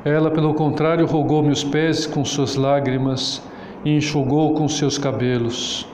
Ela, 0.05 0.29
pelo 0.29 0.53
contrário, 0.53 1.07
rogou-me 1.07 1.51
os 1.51 1.63
pés 1.63 2.05
com 2.05 2.23
suas 2.23 2.55
lágrimas 2.55 3.41
e 3.83 3.97
enxugou 3.97 4.53
com 4.53 4.67
seus 4.67 4.99
cabelos. 4.99 5.87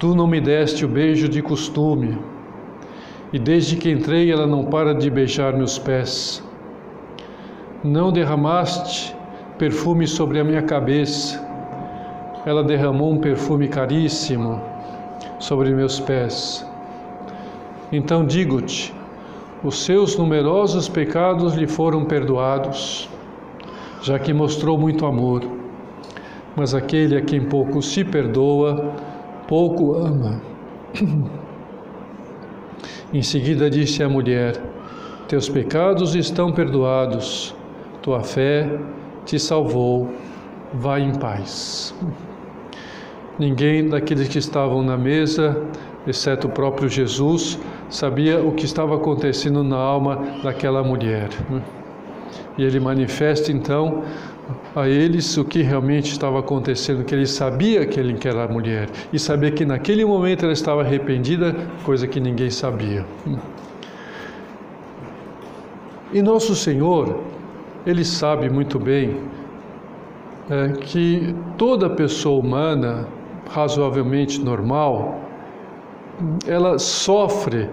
Tu 0.00 0.12
não 0.12 0.26
me 0.26 0.40
deste 0.40 0.84
o 0.84 0.88
beijo 0.88 1.28
de 1.28 1.40
costume, 1.40 2.18
e 3.32 3.38
desde 3.38 3.76
que 3.76 3.88
entrei 3.88 4.32
ela 4.32 4.46
não 4.46 4.64
para 4.64 4.92
de 4.92 5.08
beijar 5.08 5.56
meus 5.56 5.78
pés. 5.78 6.42
Não 7.84 8.10
derramaste 8.10 9.14
perfume 9.56 10.04
sobre 10.04 10.40
a 10.40 10.44
minha 10.44 10.62
cabeça, 10.62 11.40
ela 12.44 12.64
derramou 12.64 13.12
um 13.12 13.18
perfume 13.18 13.68
caríssimo 13.68 14.69
sobre 15.40 15.74
meus 15.74 15.98
pés. 15.98 16.64
Então 17.90 18.24
digo-te: 18.24 18.94
os 19.64 19.84
seus 19.84 20.16
numerosos 20.16 20.88
pecados 20.88 21.54
lhe 21.54 21.66
foram 21.66 22.04
perdoados, 22.04 23.08
já 24.02 24.18
que 24.18 24.32
mostrou 24.32 24.78
muito 24.78 25.04
amor. 25.04 25.42
Mas 26.54 26.74
aquele 26.74 27.16
a 27.16 27.20
quem 27.20 27.44
pouco 27.44 27.82
se 27.82 28.04
perdoa, 28.04 28.92
pouco 29.48 29.94
ama. 29.94 30.40
em 33.12 33.22
seguida 33.22 33.68
disse 33.68 34.02
a 34.02 34.08
mulher: 34.08 34.60
Teus 35.26 35.48
pecados 35.48 36.14
estão 36.14 36.52
perdoados, 36.52 37.54
tua 38.02 38.22
fé 38.22 38.78
te 39.24 39.38
salvou, 39.38 40.10
vai 40.72 41.02
em 41.02 41.14
paz. 41.14 41.94
Ninguém 43.40 43.88
daqueles 43.88 44.28
que 44.28 44.36
estavam 44.36 44.82
na 44.82 44.98
mesa, 44.98 45.62
exceto 46.06 46.46
o 46.46 46.50
próprio 46.50 46.90
Jesus, 46.90 47.58
sabia 47.88 48.38
o 48.38 48.52
que 48.52 48.66
estava 48.66 48.94
acontecendo 48.96 49.64
na 49.64 49.78
alma 49.78 50.22
daquela 50.42 50.82
mulher. 50.82 51.30
Né? 51.48 51.62
E 52.58 52.64
ele 52.64 52.78
manifesta 52.78 53.50
então 53.50 54.02
a 54.76 54.86
eles 54.86 55.38
o 55.38 55.44
que 55.46 55.62
realmente 55.62 56.12
estava 56.12 56.40
acontecendo, 56.40 57.02
que 57.02 57.14
ele 57.14 57.26
sabia 57.26 57.86
que 57.86 57.98
ele 57.98 58.14
era 58.22 58.46
mulher 58.46 58.90
e 59.10 59.18
sabia 59.18 59.50
que 59.50 59.64
naquele 59.64 60.04
momento 60.04 60.44
ela 60.44 60.52
estava 60.52 60.82
arrependida, 60.82 61.56
coisa 61.82 62.06
que 62.06 62.20
ninguém 62.20 62.50
sabia. 62.50 63.06
E 66.12 66.20
nosso 66.20 66.54
Senhor, 66.54 67.20
ele 67.86 68.04
sabe 68.04 68.50
muito 68.50 68.78
bem 68.78 69.16
é, 70.50 70.72
que 70.72 71.34
toda 71.56 71.88
pessoa 71.88 72.38
humana 72.38 73.08
razoavelmente 73.52 74.40
normal, 74.40 75.20
ela 76.46 76.78
sofre 76.78 77.68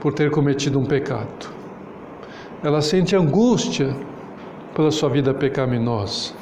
por 0.00 0.12
ter 0.12 0.30
cometido 0.30 0.78
um 0.78 0.84
pecado. 0.84 1.50
Ela 2.62 2.80
sente 2.80 3.16
angústia 3.16 3.94
pela 4.74 4.90
sua 4.90 5.08
vida 5.08 5.32
pecaminosa. 5.32 6.34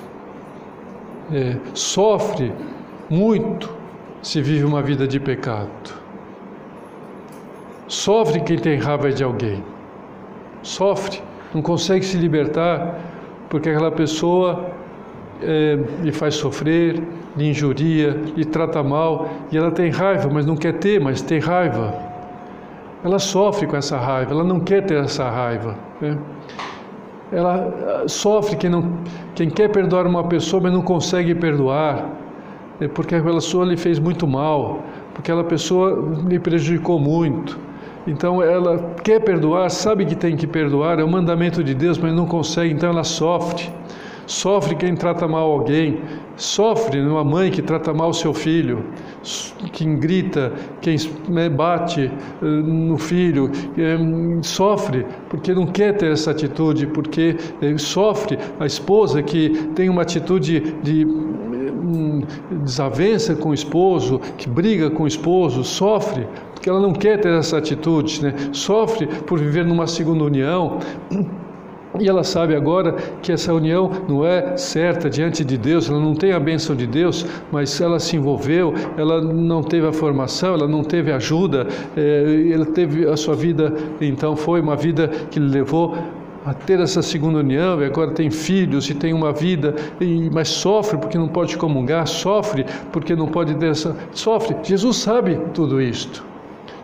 É, 1.33 1.57
sofre 1.75 2.53
muito 3.09 3.71
se 4.23 4.43
vive 4.43 4.65
uma 4.65 4.83
vida 4.83 5.07
de 5.07 5.21
pecado. 5.21 5.95
Sofre 7.87 8.41
quem 8.41 8.59
tem 8.59 8.79
raiva 8.79 9.11
de 9.11 9.23
alguém. 9.23 9.63
Sofre, 10.63 11.23
não 11.55 11.63
consegue 11.63 12.05
se 12.05 12.17
libertar 12.17 12.99
porque 13.49 13.69
aquela 13.71 13.91
pessoa 13.91 14.71
é, 15.43 15.79
lhe 16.03 16.13
faz 16.13 16.35
sofrer, 16.35 17.03
lhe 17.37 17.49
injuria, 17.49 18.11
lhe 18.37 18.45
trata 18.45 18.83
mal, 18.83 19.29
e 19.51 19.57
ela 19.57 19.71
tem 19.71 19.91
raiva, 19.91 20.29
mas 20.33 20.47
não 20.47 20.57
quer 20.57 20.75
ter, 20.75 21.01
mas 21.01 21.23
tem 21.23 21.39
raiva. 21.39 21.95
ela 23.05 23.19
sofre 23.19 23.67
com 23.67 23.77
essa 23.77 23.97
raiva, 23.97 24.33
ela 24.33 24.45
não 24.45 24.61
quer 24.61 24.85
ter 24.85 25.03
essa 25.03 25.29
raiva. 25.29 25.75
Né? 26.01 26.19
Ela 27.33 28.03
ah, 28.03 28.09
sofre 28.09 28.57
quem, 28.57 28.69
não, 28.69 28.99
quem 29.35 29.49
quer 29.49 29.69
perdoar 29.69 30.07
uma 30.07 30.25
pessoa, 30.25 30.63
mas 30.63 30.73
não 30.73 30.83
consegue 30.83 31.35
perdoar, 31.35 32.09
né? 32.79 32.89
porque 32.89 33.15
aquela 33.15 33.37
pessoa 33.37 33.65
lhe 33.65 33.77
fez 33.77 33.99
muito 33.99 34.27
mal, 34.27 34.83
porque 35.15 35.31
aquela 35.31 35.45
pessoa 35.45 36.09
lhe 36.29 36.39
prejudicou 36.39 36.99
muito. 36.99 37.59
Então 38.07 38.43
ela 38.43 38.95
quer 39.05 39.21
perdoar, 39.21 39.71
sabe 39.71 40.05
que 40.05 40.15
tem 40.15 40.37
que 40.37 40.47
perdoar, 40.47 40.99
é 40.99 41.05
o 41.05 41.09
mandamento 41.09 41.63
de 41.63 41.75
Deus, 41.75 41.99
mas 41.99 42.13
não 42.13 42.27
consegue, 42.27 42.73
então 42.73 42.89
ela 42.89 43.05
sofre. 43.05 43.71
Sofre 44.31 44.77
quem 44.77 44.95
trata 44.95 45.27
mal 45.27 45.51
alguém, 45.51 46.03
sofre 46.37 47.01
uma 47.01 47.25
mãe 47.25 47.51
que 47.51 47.61
trata 47.61 47.93
mal 47.93 48.13
seu 48.13 48.33
filho, 48.33 48.85
quem 49.73 49.99
grita, 49.99 50.53
quem 50.81 50.97
né, 51.29 51.49
bate 51.49 52.03
eh, 52.03 52.45
no 52.45 52.97
filho, 52.97 53.51
eh, 53.77 53.99
sofre 54.43 55.05
porque 55.29 55.53
não 55.53 55.67
quer 55.67 55.97
ter 55.97 56.13
essa 56.13 56.31
atitude, 56.31 56.87
porque 56.87 57.37
eh, 57.61 57.77
sofre 57.77 58.39
a 58.61 58.67
esposa 58.67 59.21
que 59.21 59.51
tem 59.75 59.89
uma 59.89 60.03
atitude 60.03 60.77
de 60.81 61.05
hum, 61.05 62.23
desavença 62.63 63.35
com 63.35 63.49
o 63.49 63.55
esposo, 63.55 64.21
que 64.39 64.49
briga 64.49 64.91
com 64.91 65.03
o 65.03 65.09
esposo, 65.09 65.65
sofre 65.65 66.25
porque 66.55 66.71
ela 66.71 66.81
não 66.81 66.93
quer 66.93 67.19
ter 67.21 67.33
essa 67.33 67.59
atitude, 67.59 68.23
né? 68.23 68.35
sofre 68.53 69.09
por 69.09 69.41
viver 69.41 69.65
numa 69.65 69.89
segunda 69.89 70.23
união. 70.23 70.79
E 71.99 72.09
ela 72.09 72.23
sabe 72.23 72.55
agora 72.55 72.93
que 73.21 73.33
essa 73.33 73.53
união 73.53 73.91
não 74.09 74.25
é 74.25 74.57
certa 74.57 75.11
diante 75.11 75.45
de 75.45 75.59
Deus, 75.59 75.89
ela 75.91 75.99
não 75.99 76.15
tem 76.15 76.33
a 76.33 76.39
bênção 76.39 76.77
de 76.77 76.87
Deus, 76.87 77.27
mas 77.51 77.81
ela 77.81 77.99
se 77.99 78.17
envolveu, 78.17 78.73
ela 78.97 79.21
não 79.21 79.61
teve 79.61 79.89
a 79.89 79.93
formação, 79.93 80.55
ela 80.55 80.69
não 80.69 80.85
teve 80.85 81.11
ajuda, 81.11 81.67
é, 81.97 82.53
ela 82.53 82.67
teve 82.67 83.09
a 83.09 83.17
sua 83.17 83.35
vida, 83.35 83.75
então 84.01 84.37
foi 84.37 84.61
uma 84.61 84.77
vida 84.77 85.09
que 85.09 85.41
levou 85.41 85.97
a 86.47 86.55
ter 86.55 86.79
essa 86.79 87.03
segunda 87.03 87.41
união 87.41 87.83
e 87.83 87.85
agora 87.85 88.13
tem 88.13 88.31
filhos 88.31 88.89
e 88.89 88.95
tem 88.95 89.13
uma 89.13 89.33
vida, 89.33 89.75
e, 90.01 90.31
mas 90.31 90.49
sofre 90.49 90.97
porque 90.97 91.19
não 91.19 91.29
pode 91.29 91.57
comungar, 91.59 92.07
sofre 92.07 92.65
porque 92.93 93.17
não 93.17 93.27
pode 93.27 93.55
ter 93.57 93.71
essa. 93.71 93.97
Sofre. 94.13 94.57
Jesus 94.63 94.97
sabe 94.97 95.39
tudo 95.53 95.83
isto. 95.83 96.25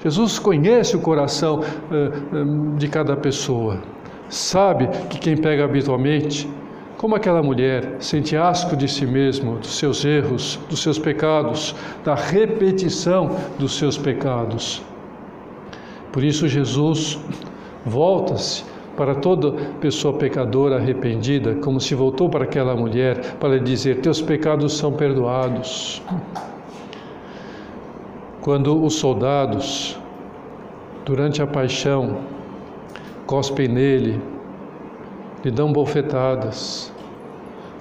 Jesus 0.02 0.38
conhece 0.38 0.94
o 0.94 1.00
coração 1.00 1.60
uh, 1.60 2.76
de 2.76 2.86
cada 2.86 3.16
pessoa 3.16 3.80
sabe 4.28 4.88
que 5.08 5.18
quem 5.18 5.36
pega 5.36 5.64
habitualmente, 5.64 6.48
como 6.96 7.14
aquela 7.14 7.42
mulher, 7.42 7.96
sente 7.98 8.36
asco 8.36 8.74
de 8.76 8.88
si 8.88 9.06
mesmo, 9.06 9.56
dos 9.56 9.76
seus 9.76 10.04
erros, 10.04 10.58
dos 10.68 10.82
seus 10.82 10.98
pecados, 10.98 11.74
da 12.04 12.14
repetição 12.14 13.36
dos 13.58 13.76
seus 13.76 13.98
pecados. 13.98 14.82
Por 16.10 16.24
isso, 16.24 16.48
Jesus 16.48 17.18
volta-se 17.84 18.64
para 18.96 19.14
toda 19.14 19.52
pessoa 19.78 20.14
pecadora 20.14 20.76
arrependida, 20.76 21.54
como 21.56 21.78
se 21.78 21.94
voltou 21.94 22.30
para 22.30 22.44
aquela 22.44 22.74
mulher 22.74 23.34
para 23.38 23.60
dizer: 23.60 24.00
Teus 24.00 24.22
pecados 24.22 24.78
são 24.78 24.92
perdoados. 24.92 26.02
Quando 28.40 28.82
os 28.82 28.94
soldados, 28.94 29.98
durante 31.04 31.42
a 31.42 31.46
paixão, 31.46 32.16
cospem 33.26 33.68
nele, 33.68 34.20
lhe 35.44 35.50
dão 35.50 35.72
bofetadas, 35.72 36.92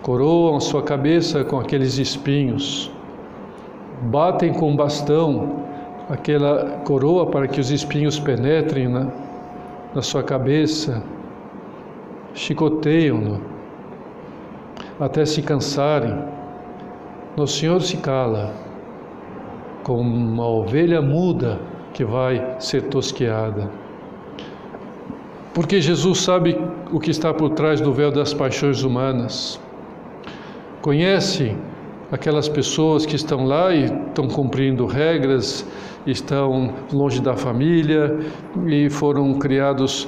coroam 0.02 0.60
sua 0.60 0.82
cabeça 0.82 1.44
com 1.44 1.60
aqueles 1.60 1.98
espinhos, 1.98 2.92
batem 4.02 4.54
com 4.54 4.76
bastão 4.76 5.64
aquela 6.10 6.80
coroa 6.86 7.28
para 7.28 7.48
que 7.48 7.60
os 7.60 7.72
espinhos 7.72 8.20
penetrem 8.20 8.88
na, 8.88 9.08
na 9.94 10.02
sua 10.02 10.24
cabeça, 10.24 11.04
chicoteiam-no 12.34 13.42
até 15.00 15.26
se 15.26 15.42
cansarem. 15.42 16.16
O 17.38 17.46
Senhor 17.46 17.82
se 17.82 17.98
cala, 17.98 18.54
como 19.84 20.02
uma 20.02 20.48
ovelha 20.48 21.02
muda 21.02 21.60
que 21.94 22.04
vai 22.04 22.56
ser 22.60 22.84
tosqueada. 22.84 23.70
Porque 25.56 25.80
Jesus 25.80 26.20
sabe 26.20 26.60
o 26.92 27.00
que 27.00 27.10
está 27.10 27.34
por 27.34 27.52
trás 27.52 27.80
do 27.80 27.94
véu 27.94 28.12
das 28.12 28.34
paixões 28.34 28.84
humanas. 28.84 29.58
Conhece 30.82 31.56
aquelas 32.12 32.50
pessoas 32.50 33.06
que 33.06 33.16
estão 33.16 33.46
lá 33.46 33.74
e 33.74 33.86
estão 33.86 34.28
cumprindo 34.28 34.86
regras, 34.86 35.66
estão 36.06 36.74
longe 36.92 37.22
da 37.22 37.38
família 37.38 38.20
e 38.68 38.90
foram 38.90 39.34
criados, 39.36 40.06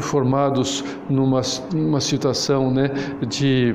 formados 0.00 0.84
numa, 1.08 1.40
numa 1.74 2.00
situação 2.02 2.70
né, 2.70 2.90
de 3.26 3.74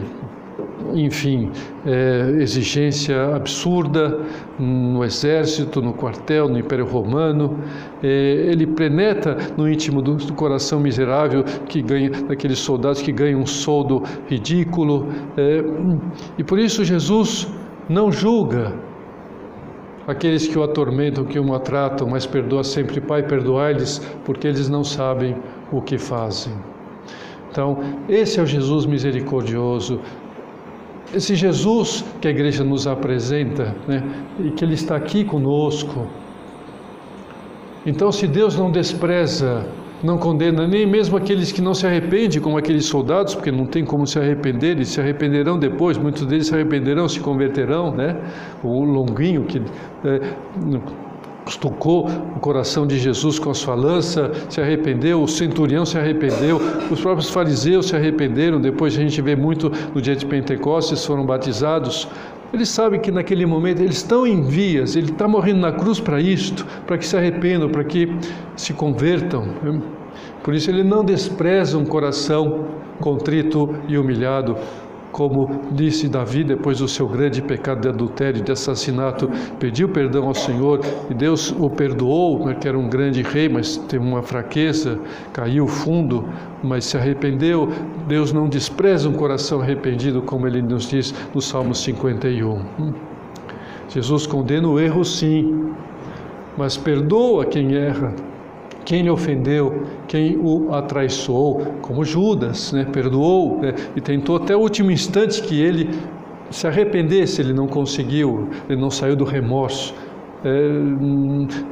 enfim, 0.94 1.52
é, 1.86 2.42
exigência 2.42 3.36
absurda 3.36 4.20
no 4.60 5.04
exército, 5.04 5.82
no 5.82 5.94
quartel, 5.94 6.48
no 6.48 6.58
Império 6.58 6.86
Romano. 6.86 7.60
É, 8.02 8.08
ele 8.08 8.68
penetra 8.68 9.38
no 9.58 9.68
íntimo 9.68 10.02
do, 10.02 10.16
do, 10.16 10.34
coração 10.34 10.80
miserável 10.80 11.44
que 11.68 11.82
ganha, 11.82 12.10
daqueles 12.10 12.60
soldados 12.60 13.02
que 13.02 13.12
ganham 13.12 13.42
um 13.42 13.46
soldo 13.46 14.04
ridículo. 14.28 15.08
É, 15.38 15.64
e 16.38 16.44
por 16.44 16.60
isso 16.60 16.84
Jesus 16.84 17.48
não 17.90 18.12
julga 18.12 18.74
aqueles 20.08 20.48
que 20.48 20.58
o 20.58 20.64
atormentam, 20.64 21.26
que 21.26 21.40
o 21.40 21.44
maltratam, 21.44 22.08
mas 22.08 22.26
perdoa 22.26 22.64
sempre, 22.64 23.00
Pai, 23.00 23.24
perdoai-lhes, 23.24 24.00
porque 24.26 24.48
eles 24.48 24.70
não 24.70 24.84
sabem 24.84 25.36
o 25.72 25.82
que 25.82 25.98
fazem. 25.98 26.54
Então, 27.54 27.78
esse 28.10 28.40
é 28.40 28.44
o 28.44 28.48
Jesus 28.48 28.86
misericordioso, 28.88 30.02
esse 31.14 31.36
Jesus 31.36 32.04
que 32.22 32.28
a 32.28 32.32
igreja 32.32 32.64
nos 32.64 32.88
apresenta, 32.88 33.76
né, 33.88 34.04
e 34.40 34.52
que 34.52 34.64
Ele 34.64 34.74
está 34.74 34.96
aqui 34.96 35.24
conosco. 35.24 36.08
Então, 37.86 38.12
se 38.12 38.28
Deus 38.28 38.58
não 38.58 38.72
despreza, 38.72 39.66
não 40.04 40.18
condena 40.18 40.68
nem 40.68 40.86
mesmo 40.86 41.18
aqueles 41.18 41.52
que 41.52 41.62
não 41.62 41.74
se 41.74 41.88
arrependem, 41.88 42.40
como 42.42 42.58
aqueles 42.58 42.86
soldados, 42.86 43.36
porque 43.36 43.52
não 43.52 43.66
tem 43.66 43.86
como 43.86 44.06
se 44.06 44.20
arrepender, 44.20 44.72
eles 44.72 44.90
se 44.90 45.00
arrependerão 45.00 45.58
depois, 45.58 45.98
muitos 45.98 46.26
deles 46.26 46.48
se 46.48 46.54
arrependerão, 46.54 47.08
se 47.08 47.20
converterão, 47.20 47.92
né? 47.92 48.18
O 48.64 48.84
longuinho 48.84 49.44
que 49.44 49.62
é, 50.06 50.22
tocou 51.60 52.08
o 52.08 52.40
coração 52.40 52.88
de 52.88 52.98
Jesus 52.98 53.38
com 53.38 53.50
a 53.50 53.54
sua 53.54 53.76
lança, 53.76 54.32
se 54.50 54.62
arrependeu, 54.62 55.22
o 55.22 55.28
centurião 55.28 55.86
se 55.86 55.98
arrependeu, 55.98 56.60
os 56.90 57.02
próprios 57.02 57.30
fariseus 57.30 57.88
se 57.88 57.96
arrependeram, 57.96 58.60
depois 58.60 58.98
a 58.98 59.02
gente 59.02 59.22
vê 59.22 59.36
muito 59.36 59.72
no 59.94 60.02
dia 60.02 60.16
de 60.16 60.26
Pentecostes, 60.26 61.06
foram 61.06 61.26
batizados. 61.26 62.08
Eles 62.54 62.70
sabem 62.70 63.00
que 63.00 63.12
naquele 63.12 63.46
momento 63.46 63.82
eles 63.82 63.98
estão 63.98 64.28
em 64.28 64.44
vias, 64.44 64.96
ele 64.96 65.12
está 65.12 65.28
morrendo 65.28 65.60
na 65.60 65.72
cruz 65.72 66.00
para 66.00 66.22
isto, 66.22 66.66
para 66.86 66.98
que 66.98 67.06
se 67.06 67.18
arrependam, 67.18 67.68
para 67.70 67.84
que 67.84 68.16
se 68.56 68.74
convertam. 68.74 69.48
Por 70.44 70.54
isso 70.54 70.70
ele 70.70 70.84
não 70.84 71.04
despreza 71.04 71.78
um 71.78 71.86
coração 71.86 72.66
contrito 73.00 73.76
e 73.88 73.98
humilhado, 73.98 74.56
como 75.14 75.62
disse 75.72 76.10
Davi 76.10 76.44
depois 76.44 76.80
do 76.80 76.88
seu 76.88 77.08
grande 77.08 77.40
pecado 77.40 77.82
de 77.82 77.88
adultério, 77.88 78.42
de 78.42 78.52
assassinato, 78.52 79.30
pediu 79.60 79.88
perdão 79.88 80.28
ao 80.28 80.34
Senhor 80.34 80.82
e 81.08 81.14
Deus 81.14 81.52
o 81.52 81.70
perdoou, 81.70 82.48
né, 82.48 82.56
que 82.60 82.68
era 82.68 82.78
um 82.78 82.90
grande 82.90 83.22
rei, 83.22 83.48
mas 83.48 83.78
teve 83.78 84.04
uma 84.04 84.24
fraqueza, 84.24 85.00
caiu 85.32 85.68
fundo, 85.68 86.28
mas 86.64 86.86
se 86.86 86.98
arrependeu. 86.98 87.70
Deus 88.08 88.34
não 88.34 88.50
despreza 88.50 89.08
um 89.08 89.14
coração 89.14 89.62
arrependido, 89.62 90.24
como 90.24 90.48
ele 90.48 90.64
nos 90.64 90.90
diz 90.90 91.14
no 91.34 91.40
Salmo 91.40 91.76
51. 91.76 92.50
Hum. 92.80 92.94
Jesus 93.90 94.26
condena 94.26 94.68
o 94.68 94.80
erro, 94.80 95.06
sim, 95.06 95.72
mas 96.58 96.76
perdoa 96.76 97.46
quem 97.46 97.76
erra 97.76 98.16
quem 98.86 99.04
lhe 99.04 99.10
ofendeu, 99.10 99.84
quem 100.08 100.38
o 100.38 100.74
atraiçoou, 100.74 101.62
como 101.82 102.04
Judas, 102.04 102.72
né, 102.74 102.86
perdoou 102.92 103.60
né, 103.62 103.74
e 103.96 104.02
tentou 104.02 104.38
até 104.38 104.56
o 104.56 104.60
último 104.60 104.92
instante 104.92 105.42
que 105.42 105.60
ele 105.60 105.90
se 106.50 106.68
arrependesse, 106.68 107.42
ele 107.42 107.54
não 107.54 107.68
conseguiu, 107.68 108.50
ele 108.70 108.80
não 108.80 108.92
saiu 108.92 109.16
do 109.16 109.24
remorso, 109.24 109.94
é, 110.46 110.70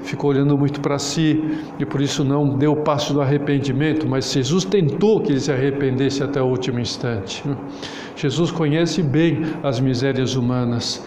ficou 0.01 0.29
olhando 0.29 0.57
muito 0.57 0.79
para 0.79 0.97
si 0.97 1.43
e 1.77 1.85
por 1.85 1.99
isso 1.99 2.23
não 2.23 2.57
deu 2.57 2.71
o 2.71 2.77
passo 2.77 3.13
do 3.13 3.21
arrependimento, 3.21 4.07
mas 4.07 4.31
Jesus 4.31 4.63
tentou 4.63 5.19
que 5.19 5.33
ele 5.33 5.39
se 5.39 5.51
arrependesse 5.51 6.23
até 6.23 6.41
o 6.41 6.45
último 6.45 6.79
instante. 6.79 7.43
Jesus 8.15 8.49
conhece 8.49 9.03
bem 9.03 9.41
as 9.61 9.79
misérias 9.79 10.35
humanas 10.35 11.05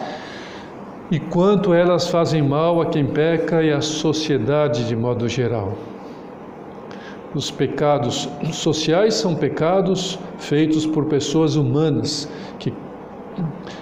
e 1.09 1.19
quanto 1.19 1.73
elas 1.73 2.07
fazem 2.07 2.41
mal 2.41 2.81
a 2.81 2.85
quem 2.87 3.05
peca 3.05 3.63
e 3.63 3.71
à 3.71 3.81
sociedade 3.81 4.87
de 4.87 4.95
modo 4.95 5.27
geral. 5.27 5.75
Os 7.35 7.51
pecados 7.51 8.29
sociais 8.53 9.13
são 9.15 9.35
pecados 9.35 10.17
feitos 10.37 10.85
por 10.85 11.05
pessoas 11.05 11.55
humanas 11.55 12.29
que 12.57 12.73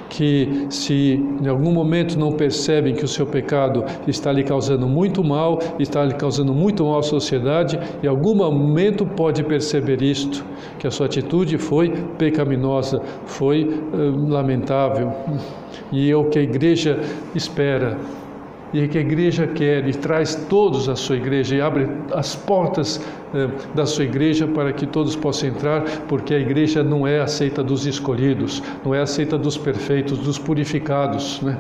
que 0.10 0.68
se 0.70 1.20
em 1.42 1.48
algum 1.48 1.72
momento 1.72 2.20
não 2.20 2.32
percebem 2.32 2.94
que 2.94 3.04
o 3.04 3.08
seu 3.08 3.26
pecado 3.26 3.84
está 4.08 4.32
lhe 4.32 4.44
causando 4.44 4.88
muito 4.88 5.24
mal, 5.24 5.60
está 5.80 6.06
lhe 6.06 6.14
causando 6.14 6.54
muito 6.54 6.86
mal 6.86 7.00
à 7.00 7.04
sociedade, 7.04 7.80
em 8.04 8.08
algum 8.08 8.36
momento 8.36 9.08
pode 9.08 9.44
perceber 9.44 10.04
isto, 10.04 10.46
que 10.78 10.86
a 10.86 10.92
sua 10.92 11.08
atitude 11.08 11.58
foi 11.58 11.90
pecaminosa, 12.18 13.02
foi 13.26 13.64
uh, 13.64 14.30
lamentável. 14.30 15.12
E 15.92 16.12
é 16.12 16.16
o 16.16 16.26
que 16.26 16.38
a 16.38 16.44
igreja 16.44 17.00
espera 17.34 17.98
e 18.74 18.88
que 18.88 18.98
a 18.98 19.02
igreja 19.02 19.46
quer 19.46 19.88
e 19.88 19.94
traz 19.94 20.36
todos 20.50 20.90
à 20.90 20.96
sua 20.96 21.16
igreja 21.16 21.56
e 21.56 21.62
abre 21.62 21.88
as 22.12 22.36
portas 22.36 23.00
eh, 23.34 23.48
da 23.76 23.86
sua 23.86 24.04
igreja 24.04 24.48
para 24.48 24.74
que 24.74 24.88
todos 24.88 25.16
possam 25.16 25.50
entrar, 25.50 25.84
porque 26.08 26.34
a 26.34 26.40
igreja 26.40 26.84
não 26.84 27.06
é 27.06 27.20
aceita 27.20 27.64
dos 27.64 27.86
escolhidos, 27.86 28.64
não 28.84 28.96
é 28.96 29.02
aceita 29.02 29.38
dos 29.38 29.58
perfeitos, 29.58 30.18
dos 30.18 30.40
purificados, 30.40 31.42
né? 31.42 31.58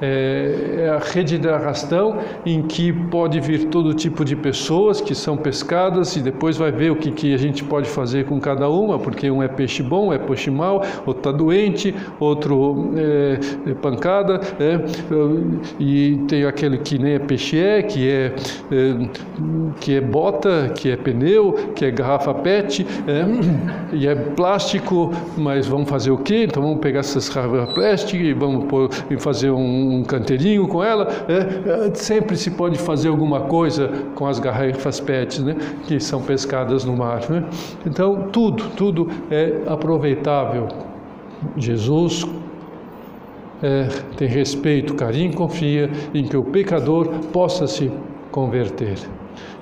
É, 0.00 0.84
é 0.84 0.88
a 0.88 0.98
rede 0.98 1.38
de 1.38 1.48
arrastão 1.48 2.18
em 2.44 2.62
que 2.62 2.92
pode 2.92 3.38
vir 3.40 3.66
todo 3.66 3.94
tipo 3.94 4.24
de 4.24 4.34
pessoas 4.34 5.00
que 5.00 5.14
são 5.14 5.36
pescadas 5.36 6.16
e 6.16 6.20
depois 6.20 6.56
vai 6.56 6.72
ver 6.72 6.90
o 6.90 6.96
que, 6.96 7.10
que 7.10 7.34
a 7.34 7.36
gente 7.36 7.62
pode 7.64 7.88
fazer 7.88 8.24
com 8.24 8.40
cada 8.40 8.68
uma, 8.68 8.98
porque 8.98 9.30
um 9.30 9.42
é 9.42 9.48
peixe 9.48 9.82
bom, 9.82 10.12
é 10.12 10.18
peixe 10.18 10.50
mau, 10.50 10.82
outro 11.06 11.20
está 11.20 11.32
doente, 11.32 11.94
outro 12.18 12.92
é, 12.96 13.70
é 13.70 13.74
pancada, 13.74 14.40
é, 14.58 14.80
e 15.78 16.18
tem 16.28 16.44
aquele 16.44 16.78
que 16.78 16.98
nem 16.98 17.14
é 17.14 17.18
peixe 17.18 17.58
é, 17.58 17.82
que 17.82 18.08
é, 18.08 18.34
é, 18.70 19.08
que 19.80 19.96
é 19.96 20.00
bota, 20.00 20.72
que 20.74 20.90
é 20.90 20.96
pneu, 20.96 21.52
que 21.74 21.84
é 21.84 21.90
garrafa 21.90 22.34
PET, 22.34 22.86
é, 23.06 23.94
e 23.94 24.06
é 24.06 24.14
plástico, 24.14 25.12
mas 25.36 25.66
vamos 25.66 25.88
fazer 25.88 26.10
o 26.10 26.18
quê? 26.18 26.44
Então 26.48 26.62
vamos 26.62 26.80
pegar 26.80 27.00
essas 27.00 27.28
garrafas 27.28 27.74
plásticas 27.74 28.26
e 28.26 28.32
vamos 28.32 28.64
pôr, 28.66 28.90
fazer 29.18 29.50
um 29.50 29.89
um 29.90 30.02
canteirinho 30.02 30.66
com 30.68 30.82
ela, 30.82 31.08
é, 31.28 31.88
é, 31.88 31.94
sempre 31.94 32.36
se 32.36 32.50
pode 32.50 32.78
fazer 32.78 33.08
alguma 33.08 33.42
coisa 33.42 33.88
com 34.14 34.26
as 34.26 34.38
garrafas 34.38 35.00
PET, 35.00 35.42
né, 35.42 35.56
que 35.86 35.98
são 36.00 36.22
pescadas 36.22 36.84
no 36.84 36.96
mar. 36.96 37.28
Né? 37.28 37.44
Então, 37.86 38.28
tudo, 38.32 38.70
tudo 38.76 39.08
é 39.30 39.62
aproveitável. 39.66 40.68
Jesus 41.56 42.26
é, 43.62 43.88
tem 44.16 44.28
respeito, 44.28 44.94
carinho, 44.94 45.32
confia 45.34 45.90
em 46.14 46.24
que 46.24 46.36
o 46.36 46.44
pecador 46.44 47.08
possa 47.32 47.66
se 47.66 47.90
converter. 48.30 48.98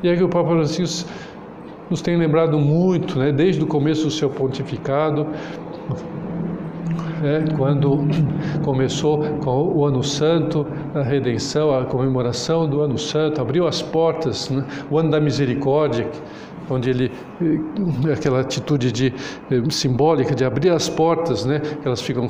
E 0.02 0.08
é 0.08 0.16
que 0.16 0.22
o 0.22 0.28
Papa 0.28 0.50
Francisco 0.50 1.10
nos 1.90 2.02
tem 2.02 2.16
lembrado 2.16 2.58
muito, 2.58 3.18
né, 3.18 3.32
desde 3.32 3.62
o 3.62 3.66
começo 3.66 4.04
do 4.04 4.10
seu 4.10 4.28
pontificado, 4.28 5.26
né, 7.22 7.44
quando 7.57 7.98
começou 8.64 9.22
com 9.40 9.72
o 9.74 9.85
Ano 9.85 10.02
Santo, 10.02 10.66
a 10.94 11.02
redenção, 11.02 11.76
a 11.76 11.85
comemoração 11.85 12.68
do 12.68 12.81
Ano 12.81 12.98
Santo, 12.98 13.40
abriu 13.40 13.66
as 13.66 13.83
portas, 13.83 14.50
né, 14.50 14.64
o 14.90 14.98
Ano 14.98 15.11
da 15.11 15.20
Misericórdia, 15.20 16.07
onde 16.70 16.90
ele 16.90 17.12
eh, 17.40 18.12
aquela 18.12 18.40
atitude 18.40 18.92
de 18.92 19.14
eh, 19.50 19.62
simbólica 19.70 20.35
de 20.35 20.44
abrir 20.44 20.70
as 20.70 20.88
portas, 20.88 21.44
né, 21.44 21.61
elas 21.85 22.00
ficam 22.00 22.28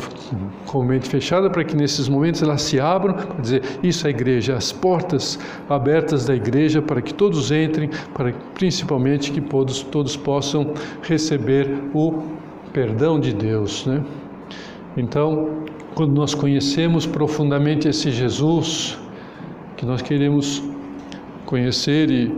comumente 0.67 1.09
fechadas 1.09 1.51
para 1.51 1.65
que 1.65 1.77
nesses 1.77 2.09
momentos 2.09 2.43
elas 2.43 2.63
se 2.63 2.79
abram, 2.81 3.15
para 3.15 3.41
dizer 3.41 3.63
isso 3.83 4.07
é 4.07 4.09
a 4.09 4.11
igreja, 4.11 4.55
as 4.55 4.73
portas 4.73 5.39
abertas 5.69 6.27
da 6.27 6.35
igreja 6.35 6.81
para 6.81 7.03
que 7.03 7.13
todos 7.13 7.51
entrem, 7.51 7.91
para 8.15 8.33
principalmente 8.55 9.33
que 9.33 9.41
todos 9.41 9.83
todos 9.83 10.17
possam 10.17 10.73
receber 11.03 11.69
o 11.95 12.23
perdão 12.73 13.19
de 13.19 13.33
Deus, 13.33 13.87
né? 13.87 14.03
Então, 14.99 15.63
quando 15.95 16.13
nós 16.13 16.35
conhecemos 16.35 17.07
profundamente 17.07 17.87
esse 17.89 18.11
Jesus, 18.11 18.99
que 19.77 19.87
nós 19.87 20.03
queremos 20.03 20.61
conhecer 21.47 22.11
e 22.11 22.37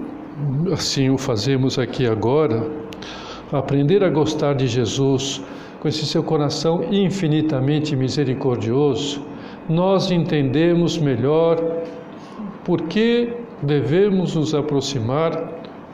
assim 0.71 1.09
o 1.09 1.17
fazemos 1.17 1.79
aqui 1.79 2.07
agora, 2.07 2.71
aprender 3.51 4.05
a 4.05 4.11
gostar 4.11 4.53
de 4.53 4.67
Jesus 4.67 5.43
com 5.81 5.89
esse 5.89 6.05
seu 6.05 6.23
coração 6.23 6.85
infinitamente 6.93 7.97
misericordioso, 7.97 9.23
nós 9.67 10.11
entendemos 10.11 10.99
melhor 10.99 11.57
por 12.63 12.83
que 12.83 13.33
devemos 13.63 14.35
nos 14.35 14.55
aproximar 14.55 15.33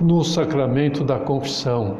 no 0.00 0.24
sacramento 0.24 1.04
da 1.04 1.16
confissão 1.20 1.96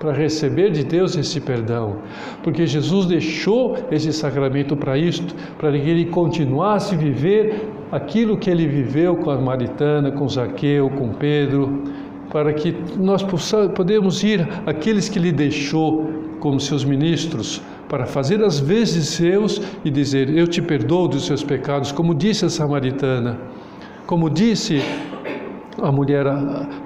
para 0.00 0.12
receber 0.12 0.70
de 0.72 0.82
Deus 0.82 1.14
esse 1.14 1.38
perdão, 1.40 1.98
porque 2.42 2.66
Jesus 2.66 3.04
deixou 3.04 3.76
esse 3.92 4.12
sacramento 4.14 4.74
para 4.74 4.96
isto, 4.96 5.34
para 5.58 5.72
que 5.72 5.90
ele 5.90 6.06
continuasse 6.06 6.94
a 6.94 6.98
viver 6.98 7.68
aquilo 7.92 8.38
que 8.38 8.48
ele 8.48 8.66
viveu 8.66 9.14
com 9.16 9.30
a 9.30 9.38
Maritana, 9.38 10.10
com 10.10 10.26
Zaqueu, 10.26 10.88
com 10.88 11.10
Pedro, 11.10 11.84
para 12.32 12.50
que 12.54 12.74
nós 12.98 13.22
possamos, 13.22 13.72
podemos 13.74 14.24
ir 14.24 14.48
aqueles 14.64 15.06
que 15.06 15.18
ele 15.18 15.32
deixou 15.32 16.10
como 16.40 16.58
seus 16.58 16.82
ministros, 16.82 17.60
para 17.86 18.06
fazer 18.06 18.42
as 18.42 18.58
vezes 18.58 19.08
seus 19.08 19.60
e 19.84 19.90
dizer: 19.90 20.30
Eu 20.30 20.46
te 20.46 20.62
perdoo 20.62 21.08
dos 21.08 21.26
seus 21.26 21.44
pecados, 21.44 21.92
como 21.92 22.14
disse 22.14 22.46
a 22.46 22.48
samaritana, 22.48 23.38
como 24.06 24.30
disse 24.30 24.80
a 25.82 25.92
mulher 25.92 26.26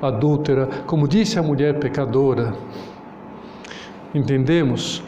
adúltera, 0.02 0.68
como 0.86 1.06
disse 1.06 1.38
a 1.38 1.42
mulher 1.42 1.78
pecadora. 1.78 2.54
Entendemos 4.14 5.02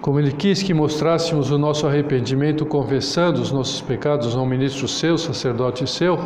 como 0.00 0.18
Ele 0.18 0.32
quis 0.32 0.62
que 0.62 0.72
mostrássemos 0.72 1.50
o 1.50 1.58
nosso 1.58 1.86
arrependimento 1.86 2.64
confessando 2.64 3.40
os 3.40 3.52
nossos 3.52 3.82
pecados 3.82 4.34
ao 4.34 4.46
ministro 4.46 4.88
seu, 4.88 5.18
sacerdote 5.18 5.86
seu, 5.86 6.18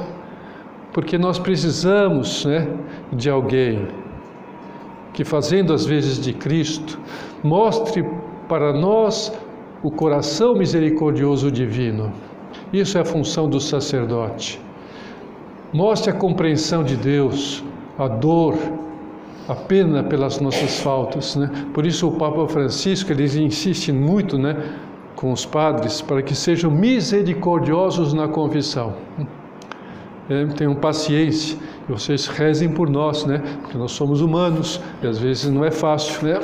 porque 0.93 1.19
nós 1.19 1.41
precisamos 1.41 2.45
né, 2.45 2.69
de 3.13 3.29
alguém 3.29 3.89
que, 5.13 5.25
fazendo 5.25 5.73
as 5.73 5.85
vezes 5.85 6.21
de 6.21 6.33
Cristo, 6.33 7.01
mostre 7.43 8.09
para 8.49 8.73
nós 8.73 9.33
o 9.83 9.91
coração 9.91 10.55
misericordioso 10.55 11.51
divino. 11.51 12.13
Isso 12.73 12.97
é 12.97 13.01
a 13.01 13.05
função 13.05 13.49
do 13.49 13.61
sacerdote. 13.61 14.61
Mostre 15.73 16.13
a 16.13 16.15
compreensão 16.15 16.85
de 16.85 16.97
Deus, 16.97 17.65
a 17.99 18.07
dor, 18.07 18.55
a 19.49 19.55
pena 19.55 20.03
pelas 20.03 20.41
nossas 20.41 20.81
faltas, 20.81 21.37
né? 21.37 21.51
Por 21.73 21.85
isso 21.87 22.09
o 22.09 22.13
Papa 22.13 22.47
Francisco 22.49 23.13
ele 23.13 23.25
insiste 23.43 23.93
muito, 23.93 24.39
né, 24.39 24.57
com 25.15 25.33
os 25.33 25.45
padres 25.45 26.01
para 26.01 26.23
que 26.23 26.35
sejam 26.35 26.71
misericordiosos 26.71 28.13
na 28.13 28.29
confissão. 28.29 28.95
É, 30.29 30.47
tenham 30.47 30.75
paciência, 30.75 31.59
vocês 31.87 32.27
rezem 32.27 32.71
por 32.71 32.89
nós, 32.89 33.27
né? 33.27 33.43
Porque 33.61 33.77
nós 33.77 33.93
somos 33.93 34.23
humanos 34.23 34.81
e 35.03 35.07
às 35.07 35.19
vezes 35.19 35.51
não 35.51 35.63
é 35.63 35.71
fácil, 35.71 36.27
né? 36.27 36.39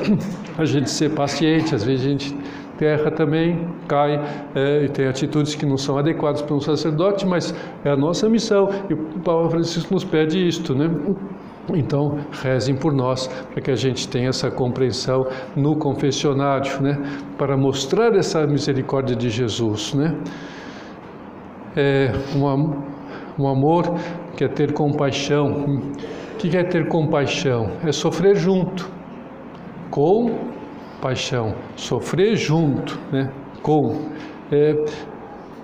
A 0.58 0.66
gente 0.66 0.90
ser 0.90 1.14
paciente, 1.14 1.74
às 1.74 1.82
vezes 1.82 2.04
a 2.04 2.08
gente 2.10 2.36
terra 2.76 3.10
também 3.10 3.68
cai 3.88 4.20
é, 4.54 4.84
e 4.84 4.88
tem 4.88 5.06
atitudes 5.06 5.54
que 5.54 5.64
não 5.64 5.78
são 5.78 5.96
adequadas 5.96 6.42
para 6.42 6.54
um 6.54 6.60
sacerdote, 6.60 7.26
mas 7.26 7.54
é 7.84 7.90
a 7.90 7.96
nossa 7.96 8.28
missão 8.28 8.70
e 8.88 8.94
o 8.94 8.96
Papa 9.24 9.48
Francisco 9.48 9.94
nos 9.94 10.04
pede 10.04 10.46
isto, 10.46 10.74
né? 10.74 10.90
Então, 11.76 12.18
rezem 12.42 12.74
por 12.74 12.92
nós, 12.92 13.26
para 13.26 13.60
que 13.60 13.70
a 13.70 13.76
gente 13.76 14.08
tenha 14.08 14.28
essa 14.28 14.50
compreensão 14.50 15.26
no 15.56 15.76
confessionário, 15.76 16.80
né? 16.80 16.98
para 17.38 17.56
mostrar 17.56 18.14
essa 18.14 18.46
misericórdia 18.46 19.16
de 19.16 19.30
Jesus. 19.30 19.94
Né? 19.94 20.14
É 21.76 22.12
um, 22.34 22.82
um 23.38 23.48
amor 23.48 23.94
que 24.36 24.44
é 24.44 24.48
ter 24.48 24.72
compaixão. 24.72 25.80
O 26.34 26.36
que 26.36 26.56
é 26.56 26.64
ter 26.64 26.88
compaixão? 26.88 27.72
É 27.84 27.92
sofrer 27.92 28.36
junto, 28.36 28.90
com 29.90 30.50
paixão. 31.00 31.54
Sofrer 31.76 32.36
junto, 32.36 32.98
né? 33.12 33.30
com. 33.62 33.96
É, 34.50 34.84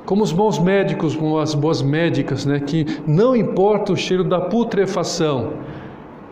como 0.04 0.22
os 0.22 0.30
bons 0.30 0.60
médicos, 0.60 1.16
como 1.16 1.38
as 1.38 1.52
boas 1.52 1.82
médicas, 1.82 2.46
né? 2.46 2.60
que 2.60 2.86
não 3.06 3.34
importa 3.34 3.92
o 3.92 3.96
cheiro 3.96 4.22
da 4.22 4.40
putrefação, 4.40 5.54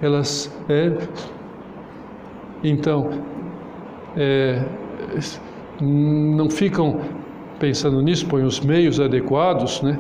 elas 0.05 0.55
é, 0.69 0.93
então 2.63 3.11
é, 4.17 4.63
não 5.81 6.49
ficam 6.49 7.01
pensando 7.59 8.01
nisso, 8.03 8.27
põem 8.27 8.45
os 8.45 8.61
meios 8.61 9.01
adequados, 9.01 9.83
né, 9.83 9.99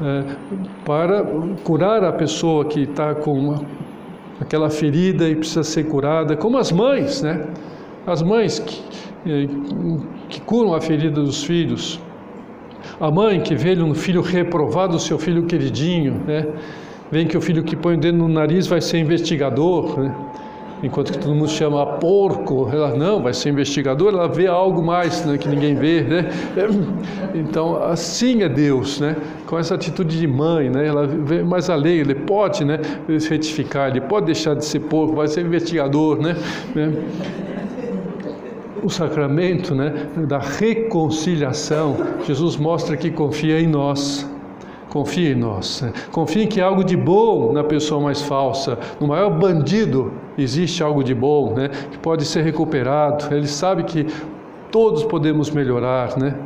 é, 0.00 0.36
para 0.84 1.24
curar 1.62 2.04
a 2.04 2.12
pessoa 2.12 2.64
que 2.64 2.80
está 2.80 3.14
com 3.14 3.32
uma, 3.32 3.62
aquela 4.40 4.70
ferida 4.70 5.28
e 5.28 5.36
precisa 5.36 5.62
ser 5.62 5.84
curada, 5.84 6.36
como 6.36 6.58
as 6.58 6.72
mães, 6.72 7.22
né, 7.22 7.46
as 8.06 8.22
mães 8.22 8.58
que, 8.58 8.82
é, 9.26 9.48
que 10.28 10.40
curam 10.40 10.74
a 10.74 10.80
ferida 10.80 11.20
dos 11.20 11.44
filhos, 11.44 12.00
a 13.00 13.10
mãe 13.10 13.40
que 13.40 13.54
vê 13.54 13.74
no 13.74 13.94
filho 13.94 14.20
reprovado, 14.20 14.98
seu 14.98 15.18
filho 15.18 15.46
queridinho, 15.46 16.22
né, 16.26 16.46
Vem 17.10 17.26
que 17.26 17.36
o 17.36 17.40
filho 17.40 17.62
que 17.62 17.76
põe 17.76 17.94
o 17.94 17.98
dedo 17.98 18.18
no 18.18 18.28
nariz 18.28 18.66
vai 18.66 18.80
ser 18.80 18.98
investigador, 18.98 20.00
né? 20.00 20.14
enquanto 20.84 21.12
que 21.12 21.18
todo 21.18 21.34
mundo 21.34 21.48
chama 21.48 21.84
porco, 21.98 22.68
ela 22.70 22.94
não, 22.94 23.22
vai 23.22 23.32
ser 23.32 23.48
investigadora, 23.48 24.16
ela 24.16 24.28
vê 24.28 24.46
algo 24.46 24.82
mais 24.82 25.24
né, 25.24 25.38
que 25.38 25.48
ninguém 25.48 25.74
vê, 25.74 26.02
né? 26.02 26.30
Então, 27.34 27.82
assim 27.82 28.42
é 28.42 28.48
Deus, 28.48 29.00
né? 29.00 29.16
Com 29.46 29.58
essa 29.58 29.74
atitude 29.74 30.18
de 30.18 30.26
mãe, 30.26 30.70
né? 30.70 30.86
Ela 30.86 31.06
vê 31.06 31.42
mais 31.42 31.68
além, 31.68 31.98
ele 31.98 32.14
pode, 32.14 32.64
né? 32.64 32.78
Retificar, 33.28 33.88
ele 33.90 34.00
pode 34.02 34.26
deixar 34.26 34.54
de 34.54 34.64
ser 34.64 34.80
porco, 34.80 35.16
vai 35.16 35.26
ser 35.26 35.44
investigador, 35.44 36.20
né? 36.20 36.36
o 38.82 38.90
sacramento 38.90 39.74
né, 39.74 40.10
da 40.28 40.38
reconciliação, 40.38 41.96
Jesus 42.26 42.58
mostra 42.58 42.98
que 42.98 43.10
confia 43.10 43.58
em 43.58 43.66
nós. 43.66 44.28
Confia 44.94 45.32
em 45.32 45.34
nós. 45.34 45.82
Confia 46.12 46.44
em 46.44 46.46
que 46.46 46.60
há 46.60 46.66
algo 46.66 46.84
de 46.84 46.96
bom 46.96 47.52
na 47.52 47.64
pessoa 47.64 48.00
mais 48.00 48.22
falsa. 48.22 48.78
No 49.00 49.08
maior 49.08 49.28
bandido 49.28 50.12
existe 50.38 50.84
algo 50.84 51.02
de 51.02 51.12
bom, 51.12 51.52
né, 51.52 51.68
que 51.90 51.98
pode 51.98 52.24
ser 52.24 52.42
recuperado. 52.42 53.34
Ele 53.34 53.48
sabe 53.48 53.82
que 53.82 54.06
todos 54.70 55.02
podemos 55.02 55.50
melhorar, 55.50 56.16
né? 56.16 56.36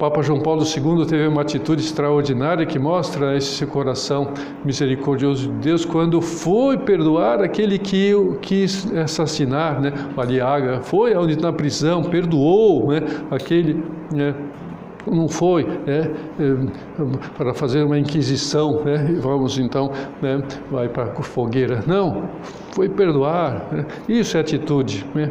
Papa 0.00 0.20
João 0.20 0.40
Paulo 0.40 0.62
II 0.62 1.06
teve 1.06 1.28
uma 1.28 1.42
atitude 1.42 1.80
extraordinária 1.80 2.66
que 2.66 2.76
mostra 2.76 3.36
esse 3.36 3.64
coração 3.64 4.32
misericordioso 4.64 5.46
de 5.46 5.54
Deus 5.58 5.84
quando 5.84 6.20
foi 6.20 6.76
perdoar 6.76 7.40
aquele 7.40 7.78
que 7.78 8.12
o 8.12 8.34
quis 8.42 8.92
assassinar, 8.96 9.80
né? 9.80 9.92
O 10.16 10.20
Aliaga 10.20 10.80
foi 10.80 11.14
na 11.36 11.52
prisão, 11.52 12.02
perdoou, 12.02 12.88
né? 12.88 13.00
Aquele, 13.30 13.80
né? 14.12 14.34
Não 15.06 15.28
foi 15.28 15.64
né, 15.64 16.10
para 17.36 17.54
fazer 17.54 17.82
uma 17.82 17.98
inquisição, 17.98 18.82
né, 18.84 19.16
vamos 19.20 19.58
então, 19.58 19.90
né, 20.20 20.42
vai 20.70 20.88
para 20.88 21.04
a 21.04 21.22
fogueira. 21.22 21.82
Não, 21.86 22.28
foi 22.72 22.88
perdoar. 22.88 23.68
Né, 23.72 23.86
isso 24.08 24.36
é 24.36 24.40
atitude. 24.40 25.04
Né. 25.14 25.30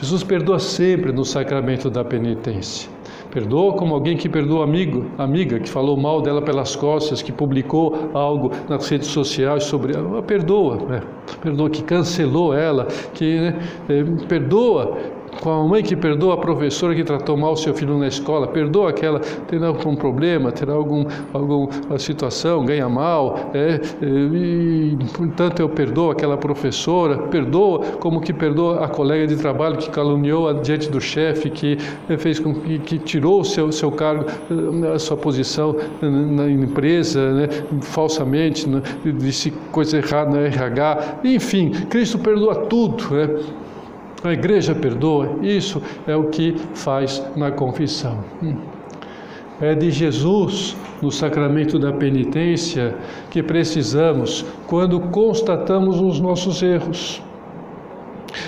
Jesus 0.00 0.22
perdoa 0.22 0.58
sempre 0.58 1.12
no 1.12 1.24
sacramento 1.24 1.90
da 1.90 2.04
penitência. 2.04 2.90
Perdoa 3.34 3.72
como 3.72 3.92
alguém 3.94 4.16
que 4.16 4.28
perdoa 4.28 4.62
amigo, 4.62 5.06
amiga 5.18 5.58
que 5.58 5.68
falou 5.68 5.96
mal 5.96 6.22
dela 6.22 6.40
pelas 6.40 6.76
costas, 6.76 7.20
que 7.20 7.32
publicou 7.32 8.10
algo 8.14 8.52
nas 8.68 8.88
redes 8.88 9.08
sociais 9.08 9.64
sobre 9.64 9.92
ela. 9.92 10.22
Perdoa, 10.22 10.76
né? 10.76 11.02
perdoa 11.42 11.68
que 11.68 11.82
cancelou 11.82 12.54
ela, 12.54 12.86
que 13.12 13.40
né, 13.40 13.58
é, 13.88 14.04
perdoa 14.28 14.96
com 15.40 15.50
a 15.50 15.68
mãe 15.68 15.82
que 15.82 15.96
perdoa 15.96 16.34
a 16.34 16.36
professora 16.36 16.94
que 16.94 17.04
tratou 17.04 17.36
mal 17.36 17.56
seu 17.56 17.74
filho 17.74 17.98
na 17.98 18.08
escola, 18.08 18.46
perdoa 18.46 18.90
aquela, 18.90 19.20
terá 19.20 19.68
algum 19.68 19.94
problema, 19.94 20.52
terá 20.52 20.72
algum, 20.72 21.04
alguma 21.32 21.98
situação, 21.98 22.64
ganha 22.64 22.88
mal, 22.88 23.50
é, 23.54 23.80
é, 24.02 24.06
e 24.06 24.96
portanto 25.12 25.60
eu 25.60 25.68
perdoo 25.68 26.10
aquela 26.10 26.36
professora, 26.36 27.18
perdoa 27.28 27.80
como 28.00 28.20
que 28.20 28.32
perdoa 28.32 28.84
a 28.84 28.88
colega 28.88 29.26
de 29.26 29.36
trabalho 29.36 29.76
que 29.76 29.90
caluniou 29.90 30.52
diante 30.54 30.90
do 30.90 31.00
chefe, 31.00 31.50
que 31.50 31.78
fez 32.18 32.38
com 32.38 32.54
que, 32.54 32.78
que 32.78 32.98
tirou 32.98 33.40
o 33.40 33.44
seu, 33.44 33.70
seu 33.72 33.90
cargo, 33.90 34.26
a 34.94 34.98
sua 34.98 35.16
posição 35.16 35.76
na 36.00 36.48
empresa, 36.48 37.32
né, 37.32 37.48
falsamente, 37.82 38.68
né, 38.68 38.82
disse 39.18 39.50
coisa 39.72 39.98
errada 39.98 40.30
na 40.30 40.46
RH, 40.46 41.20
enfim, 41.24 41.70
Cristo 41.88 42.18
perdoa 42.18 42.54
tudo, 42.66 43.14
né? 43.14 43.28
A 44.24 44.32
igreja 44.32 44.74
perdoa, 44.74 45.36
isso 45.42 45.82
é 46.06 46.16
o 46.16 46.30
que 46.30 46.56
faz 46.74 47.22
na 47.36 47.50
confissão. 47.50 48.24
É 49.60 49.74
de 49.74 49.90
Jesus, 49.90 50.74
no 51.02 51.12
sacramento 51.12 51.78
da 51.78 51.92
penitência, 51.92 52.96
que 53.30 53.42
precisamos 53.42 54.42
quando 54.66 54.98
constatamos 54.98 56.00
os 56.00 56.18
nossos 56.20 56.62
erros. 56.62 57.22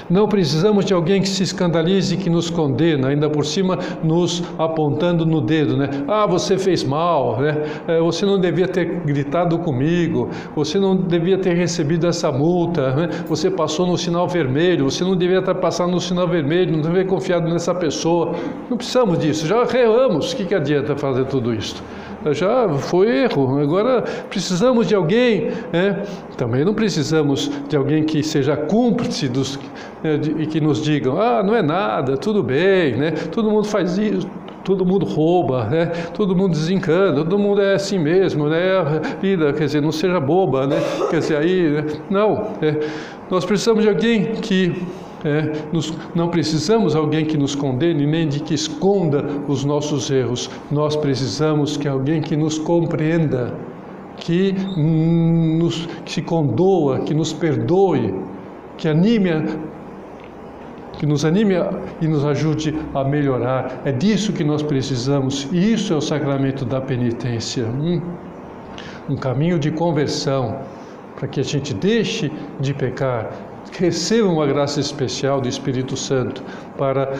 Não 0.09 0.29
precisamos 0.29 0.85
de 0.85 0.93
alguém 0.93 1.21
que 1.21 1.29
se 1.29 1.43
escandalize 1.43 2.15
e 2.15 2.19
que 2.19 2.29
nos 2.29 2.51
condena, 2.51 3.09
ainda 3.09 3.29
por 3.29 3.45
cima 3.45 3.79
nos 4.03 4.43
apontando 4.59 5.25
no 5.25 5.41
dedo, 5.41 5.77
né? 5.77 5.89
Ah, 6.07 6.27
você 6.27 6.59
fez 6.59 6.85
mal, 6.85 7.41
né? 7.41 7.65
É, 7.89 8.01
você 8.01 8.27
não 8.27 8.39
devia 8.39 8.69
ter 8.69 9.01
gritado 9.05 9.59
comigo, 9.59 10.29
você 10.55 10.79
não 10.79 10.97
devia 10.97 11.39
ter 11.39 11.55
recebido 11.55 12.07
essa 12.07 12.31
multa, 12.31 12.95
né? 12.95 13.09
você 13.29 13.51
passou 13.51 13.87
no 13.87 13.97
sinal 13.97 14.29
vermelho, 14.29 14.91
você 14.91 15.05
não 15.05 15.17
devia 15.17 15.39
estar 15.39 15.55
passando 15.55 15.93
no 15.93 16.01
sinal 16.01 16.29
vermelho, 16.29 16.73
não 16.73 16.83
devia 16.83 17.05
ter 17.05 17.09
confiado 17.09 17.49
nessa 17.49 17.75
pessoa. 17.75 18.35
Não 18.69 18.77
precisamos 18.77 19.19
disso, 19.19 19.47
já 19.47 19.63
erramos, 19.79 20.33
o 20.33 20.37
que, 20.37 20.45
que 20.45 20.55
adianta 20.55 20.97
fazer 20.97 21.25
tudo 21.27 21.55
isso? 21.55 21.83
Já 22.33 22.69
foi 22.79 23.09
erro. 23.09 23.59
Agora 23.59 24.03
precisamos 24.29 24.87
de 24.87 24.95
alguém, 24.95 25.51
né? 25.73 26.03
também 26.37 26.65
não 26.65 26.75
precisamos 26.75 27.51
de 27.69 27.77
alguém 27.77 28.05
que 28.05 28.23
seja 28.23 28.57
cúmplice 28.57 29.29
dos, 29.29 29.59
né, 30.03 30.17
de, 30.17 30.43
e 30.43 30.47
que 30.47 30.61
nos 30.61 30.83
digam: 30.83 31.21
ah, 31.21 31.43
não 31.43 31.55
é 31.55 31.63
nada, 31.63 32.17
tudo 32.17 32.43
bem, 32.43 32.97
né? 32.97 33.11
todo 33.11 33.51
mundo 33.51 33.67
faz 33.67 33.99
isso 33.99 34.29
todo 34.67 34.85
mundo 34.85 35.07
rouba, 35.07 35.67
né? 35.67 35.87
todo 36.13 36.35
mundo 36.35 36.51
desencana, 36.51 37.15
todo 37.15 37.39
mundo 37.39 37.63
é 37.63 37.75
assim 37.75 38.01
mesmo, 38.01 38.49
né? 38.49 38.59
Vida, 39.23 39.53
quer 39.53 39.67
dizer, 39.67 39.81
não 39.81 39.93
seja 39.93 40.19
boba, 40.19 40.67
né? 40.67 40.77
Quer 41.09 41.21
dizer, 41.21 41.37
aí, 41.37 41.71
né? 41.71 41.85
não. 42.11 42.49
É, 42.61 42.81
nós 43.31 43.45
precisamos 43.45 43.85
de 43.85 43.89
alguém 43.89 44.35
que 44.35 44.85
é, 45.27 45.53
nos, 45.73 45.93
não 46.15 46.29
precisamos 46.29 46.95
alguém 46.95 47.25
que 47.25 47.37
nos 47.37 47.57
condene 47.57 48.07
nem 48.07 48.29
de 48.29 48.39
que 48.39 48.55
esconda 48.55 49.25
os 49.49 49.65
nossos 49.65 50.09
erros. 50.09 50.49
Nós 50.71 50.95
precisamos 50.95 51.77
que 51.77 51.89
alguém 51.89 52.21
que 52.23 52.37
nos 52.37 52.59
compreenda, 52.59 53.53
que, 54.19 54.55
nos, 54.77 55.87
que 56.05 56.13
se 56.13 56.23
condoa, 56.23 57.01
que 57.01 57.13
nos 57.13 57.33
perdoe, 57.33 58.15
que 58.79 58.89
anime 58.89 59.31
que 60.99 61.05
nos 61.05 61.27
anime 61.27 61.55
e 62.01 62.09
nos 62.09 62.25
ajude 62.25 62.75
a 62.95 63.05
melhorar. 63.05 63.83
É 63.85 63.93
disso 63.93 64.33
que 64.33 64.43
nós 64.43 64.63
precisamos, 64.63 65.47
e 65.53 65.75
isso 65.75 65.93
é 65.93 65.97
o 65.97 66.01
sacramento 66.01 66.65
da 66.65 66.81
penitência. 66.81 67.67
Um, 67.67 68.01
um 69.11 69.17
caminho 69.17 69.59
de 69.59 69.71
conversão, 69.71 70.59
para 71.15 71.29
que 71.29 71.41
a 71.41 71.43
gente 71.43 71.75
deixe 71.75 72.33
de 72.61 72.73
pecar, 72.73 73.31
recebam 73.73 74.35
uma 74.35 74.47
graça 74.47 74.81
especial 74.81 75.41
do 75.41 75.49
Espírito 75.49 75.97
Santo 75.97 76.43
para 76.77 77.15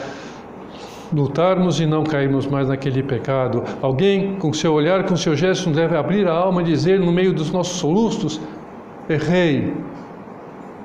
lutarmos 1.11 1.79
e 1.79 1.85
não 1.85 2.03
cairmos 2.03 2.45
mais 2.45 2.67
naquele 2.67 3.01
pecado. 3.03 3.63
Alguém 3.81 4.35
com 4.35 4.51
seu 4.53 4.73
olhar, 4.73 5.03
com 5.03 5.15
seu 5.15 5.35
gesto, 5.35 5.69
deve 5.69 5.95
abrir 5.95 6.27
a 6.27 6.33
alma 6.33 6.61
e 6.61 6.65
dizer 6.65 6.99
no 6.99 7.11
meio 7.11 7.33
dos 7.33 7.51
nossos 7.51 7.77
soluços: 7.77 8.39
errei. 9.09 9.73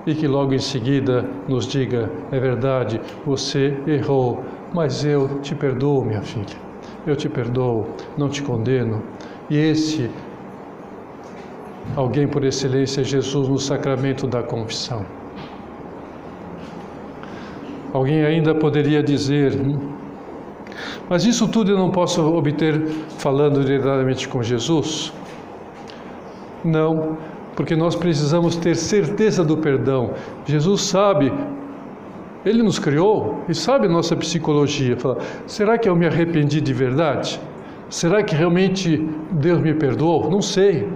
E 0.04 0.14
que 0.16 0.26
logo 0.26 0.52
em 0.52 0.58
seguida 0.58 1.24
nos 1.48 1.66
diga: 1.66 2.10
é 2.30 2.38
verdade, 2.38 3.00
você 3.24 3.76
errou, 3.86 4.44
mas 4.72 5.04
eu 5.04 5.40
te 5.40 5.54
perdoo, 5.54 6.04
minha 6.04 6.22
filha. 6.22 6.56
Eu 7.06 7.16
te 7.16 7.28
perdoo, 7.28 7.86
não 8.16 8.28
te 8.28 8.42
condeno. 8.42 9.02
E 9.50 9.56
esse 9.56 10.10
alguém 11.96 12.26
por 12.26 12.44
excelência 12.44 13.00
é 13.00 13.04
Jesus 13.04 13.48
no 13.48 13.58
sacramento 13.58 14.26
da 14.26 14.42
confissão. 14.42 15.04
Alguém 17.92 18.24
ainda 18.24 18.54
poderia 18.54 19.02
dizer, 19.02 19.52
hum, 19.54 19.78
mas 21.08 21.24
isso 21.24 21.46
tudo 21.48 21.70
eu 21.70 21.76
não 21.76 21.90
posso 21.90 22.22
obter 22.34 22.80
falando 23.18 23.64
diretamente 23.64 24.26
com 24.28 24.42
Jesus? 24.42 25.12
Não, 26.64 27.18
porque 27.54 27.76
nós 27.76 27.94
precisamos 27.94 28.56
ter 28.56 28.76
certeza 28.76 29.44
do 29.44 29.56
perdão. 29.56 30.12
Jesus 30.46 30.82
sabe, 30.82 31.32
Ele 32.44 32.62
nos 32.62 32.78
criou 32.78 33.42
e 33.48 33.54
sabe 33.54 33.88
nossa 33.88 34.16
psicologia. 34.16 34.96
Fala, 34.96 35.18
será 35.46 35.76
que 35.76 35.88
eu 35.88 35.94
me 35.94 36.06
arrependi 36.06 36.60
de 36.60 36.72
verdade? 36.72 37.40
Será 37.90 38.22
que 38.22 38.34
realmente 38.34 39.06
Deus 39.32 39.60
me 39.60 39.74
perdoou? 39.74 40.30
Não 40.30 40.40
sei. 40.40 40.88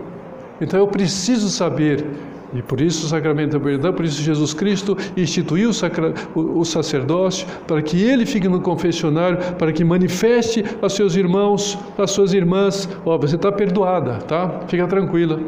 Então 0.61 0.81
eu 0.81 0.87
preciso 0.87 1.51
saber 1.51 2.07
e 2.55 2.63
por 2.63 2.81
isso 2.81 3.07
o 3.07 3.09
sacramento 3.09 3.53
da 3.53 3.61
perdão, 3.61 3.93
por 3.93 4.05
isso 4.05 4.23
Jesus 4.23 4.55
Cristo 4.55 4.97
instituiu 5.17 5.71
o, 5.71 5.75
sacra, 5.75 6.15
o, 6.35 6.61
o 6.61 6.65
sacerdócio, 6.65 7.47
para 7.67 7.83
que 7.83 8.03
ele 8.03 8.25
fique 8.25 8.49
no 8.49 8.61
confessionário, 8.61 9.39
para 9.55 9.73
que 9.73 9.85
manifeste 9.85 10.65
aos 10.81 10.95
seus 10.95 11.17
irmãos, 11.17 11.79
às 11.99 12.11
suas 12.11 12.33
irmãs, 12.33 12.89
ó, 13.05 13.15
oh, 13.15 13.19
você 13.19 13.37
está 13.37 13.51
perdoada, 13.51 14.19
tá? 14.19 14.61
Fica 14.69 14.87
tranquila, 14.87 15.41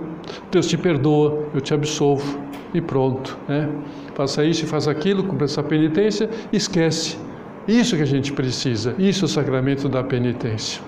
Deus 0.50 0.66
te 0.66 0.76
perdoa, 0.76 1.44
eu 1.54 1.60
te 1.60 1.72
absolvo 1.72 2.38
e 2.74 2.80
pronto, 2.80 3.38
né? 3.48 3.68
Faça 4.14 4.44
isso 4.44 4.64
e 4.64 4.66
faça 4.66 4.90
aquilo, 4.90 5.24
cumpra 5.24 5.44
essa 5.44 5.62
penitência, 5.62 6.28
esquece. 6.52 7.18
Isso 7.66 7.96
que 7.96 8.02
a 8.02 8.06
gente 8.06 8.32
precisa, 8.32 8.94
isso 8.98 9.24
é 9.24 9.26
o 9.26 9.28
sacramento 9.28 9.88
da 9.88 10.02
penitência. 10.02 10.82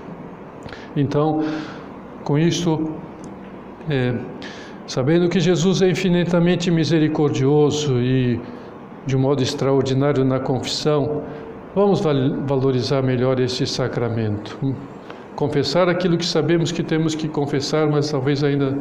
Então, 0.97 1.45
com 2.25 2.39
isso, 2.39 2.91
é, 3.89 4.15
Sabendo 4.91 5.29
que 5.29 5.39
Jesus 5.39 5.83
é 5.83 5.89
infinitamente 5.89 6.69
misericordioso 6.69 8.01
e 8.01 8.41
de 9.07 9.17
um 9.17 9.21
modo 9.21 9.41
extraordinário 9.41 10.25
na 10.25 10.41
confissão, 10.41 11.23
vamos 11.77 12.01
valorizar 12.01 13.01
melhor 13.01 13.39
esse 13.39 13.65
sacramento. 13.69 14.59
Confessar 15.37 15.89
aquilo 15.89 16.19
que 16.19 16.27
sabemos 16.27 16.73
que 16.73 16.83
temos 16.83 17.15
que 17.15 17.29
confessar, 17.29 17.89
mas 17.89 18.11
talvez 18.11 18.43
ainda 18.43 18.77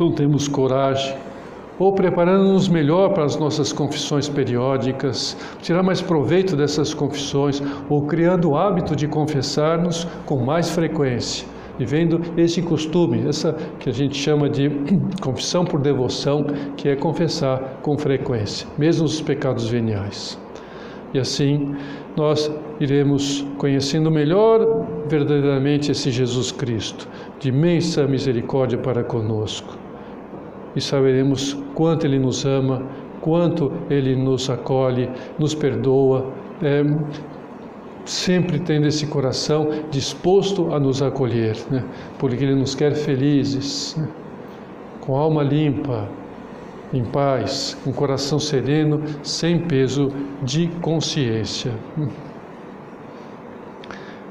não 0.00 0.12
temos 0.12 0.48
coragem, 0.48 1.14
ou 1.78 1.92
preparando-nos 1.92 2.66
melhor 2.66 3.10
para 3.10 3.26
as 3.26 3.36
nossas 3.36 3.70
confissões 3.70 4.30
periódicas, 4.30 5.36
tirar 5.60 5.82
mais 5.82 6.00
proveito 6.00 6.56
dessas 6.56 6.94
confissões, 6.94 7.62
ou 7.86 8.06
criando 8.06 8.52
o 8.52 8.56
hábito 8.56 8.96
de 8.96 9.06
confessar-nos 9.06 10.08
com 10.24 10.38
mais 10.38 10.70
frequência 10.70 11.46
vivendo 11.80 12.20
esse 12.36 12.60
costume, 12.60 13.26
essa 13.26 13.54
que 13.78 13.88
a 13.88 13.92
gente 13.92 14.14
chama 14.14 14.50
de 14.50 14.70
confissão 15.22 15.64
por 15.64 15.80
devoção, 15.80 16.44
que 16.76 16.90
é 16.90 16.94
confessar 16.94 17.78
com 17.80 17.96
frequência, 17.96 18.68
mesmo 18.76 19.06
os 19.06 19.22
pecados 19.22 19.66
veniais. 19.66 20.38
E 21.14 21.18
assim 21.18 21.74
nós 22.14 22.52
iremos 22.78 23.46
conhecendo 23.56 24.10
melhor 24.10 24.86
verdadeiramente 25.08 25.90
esse 25.90 26.10
Jesus 26.10 26.52
Cristo, 26.52 27.08
de 27.38 27.48
imensa 27.48 28.06
misericórdia 28.06 28.76
para 28.76 29.02
conosco. 29.02 29.78
E 30.76 30.82
saberemos 30.82 31.54
quanto 31.74 32.06
Ele 32.06 32.18
nos 32.18 32.44
ama, 32.44 32.82
quanto 33.22 33.72
Ele 33.88 34.14
nos 34.14 34.50
acolhe, 34.50 35.08
nos 35.38 35.54
perdoa, 35.54 36.30
é, 36.62 36.84
sempre 38.10 38.58
tendo 38.58 38.88
esse 38.88 39.06
coração 39.06 39.68
disposto 39.88 40.74
a 40.74 40.80
nos 40.80 41.00
acolher, 41.00 41.56
né? 41.70 41.84
porque 42.18 42.42
Ele 42.42 42.56
nos 42.56 42.74
quer 42.74 42.92
felizes, 42.92 43.94
né? 43.96 44.08
com 45.00 45.14
alma 45.16 45.44
limpa, 45.44 46.08
em 46.92 47.04
paz, 47.04 47.78
com 47.84 47.92
coração 47.92 48.40
sereno, 48.40 49.00
sem 49.22 49.60
peso 49.60 50.10
de 50.42 50.66
consciência. 50.80 51.72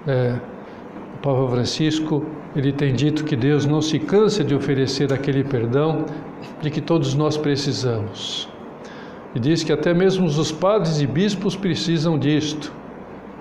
É, 0.08 0.36
o 1.16 1.22
Papa 1.22 1.48
Francisco 1.52 2.26
ele 2.56 2.74
tem 2.74 2.94
dito 2.94 3.24
que 3.24 3.36
Deus 3.36 3.66
não 3.66 3.82
se 3.82 4.00
cansa 4.00 4.44
de 4.44 4.56
oferecer 4.56 5.14
aquele 5.14 5.44
perdão 5.44 6.06
de 6.62 6.70
que 6.70 6.82
todos 6.82 7.14
nós 7.14 7.38
precisamos. 7.38 8.50
E 9.36 9.40
diz 9.40 9.64
que 9.64 9.72
até 9.72 9.94
mesmo 9.94 10.26
os 10.26 10.52
padres 10.52 11.00
e 11.00 11.08
bispos 11.08 11.56
precisam 11.56 12.18
disto. 12.18 12.79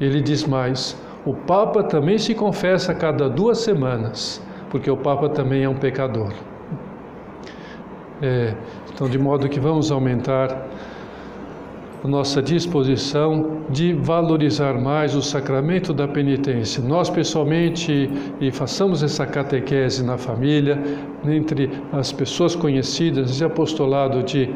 Ele 0.00 0.20
diz 0.20 0.46
mais: 0.46 0.96
o 1.24 1.34
Papa 1.34 1.82
também 1.82 2.18
se 2.18 2.34
confessa 2.34 2.94
cada 2.94 3.28
duas 3.28 3.58
semanas, 3.58 4.42
porque 4.70 4.90
o 4.90 4.96
Papa 4.96 5.28
também 5.28 5.64
é 5.64 5.68
um 5.68 5.74
pecador. 5.74 6.32
É, 8.20 8.54
então, 8.92 9.08
de 9.08 9.18
modo 9.18 9.48
que 9.48 9.60
vamos 9.60 9.92
aumentar 9.92 10.66
a 12.02 12.08
nossa 12.08 12.40
disposição 12.40 13.62
de 13.68 13.92
valorizar 13.92 14.74
mais 14.74 15.14
o 15.14 15.22
sacramento 15.22 15.92
da 15.92 16.06
penitência. 16.06 16.82
Nós, 16.82 17.10
pessoalmente, 17.10 18.10
e 18.40 18.50
façamos 18.50 19.02
essa 19.02 19.26
catequese 19.26 20.04
na 20.04 20.16
família, 20.16 20.80
entre 21.24 21.70
as 21.92 22.12
pessoas 22.12 22.54
conhecidas, 22.54 23.40
e 23.40 23.44
apostolado 23.44 24.22
de 24.22 24.48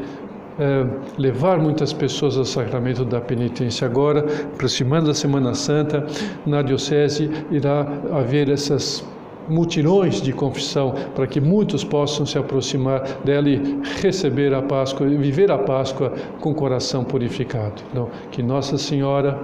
é, 0.59 0.85
levar 1.17 1.59
muitas 1.59 1.91
pessoas 1.91 2.37
ao 2.37 2.45
sacramento 2.45 3.03
da 3.03 3.19
penitência. 3.19 3.87
Agora, 3.87 4.25
aproximando 4.53 5.09
a 5.09 5.13
Semana 5.13 5.53
Santa, 5.53 6.05
na 6.45 6.61
Diocese 6.61 7.29
irá 7.51 7.87
haver 8.11 8.49
essas 8.49 9.05
mutirões 9.47 10.21
de 10.21 10.31
confissão 10.31 10.93
para 11.13 11.27
que 11.27 11.41
muitos 11.41 11.83
possam 11.83 12.25
se 12.25 12.37
aproximar 12.37 13.01
dela 13.23 13.49
e 13.49 13.81
receber 14.01 14.53
a 14.53 14.61
Páscoa, 14.61 15.07
viver 15.07 15.51
a 15.51 15.57
Páscoa 15.57 16.13
com 16.39 16.53
coração 16.53 17.03
purificado. 17.03 17.81
Então, 17.91 18.09
que 18.31 18.41
Nossa 18.41 18.77
Senhora, 18.77 19.39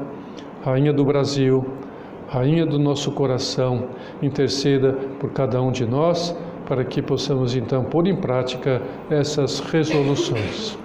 Rainha 0.64 0.94
do 0.94 1.04
Brasil, 1.04 1.66
Rainha 2.28 2.66
do 2.66 2.78
nosso 2.78 3.12
coração, 3.12 3.88
interceda 4.22 4.94
por 5.20 5.32
cada 5.32 5.62
um 5.62 5.72
de 5.72 5.86
nós 5.86 6.36
para 6.68 6.86
que 6.86 7.02
possamos 7.02 7.56
então 7.56 7.84
pôr 7.84 8.06
em 8.06 8.16
prática 8.16 8.82
essas 9.10 9.60
resoluções. 9.60 10.78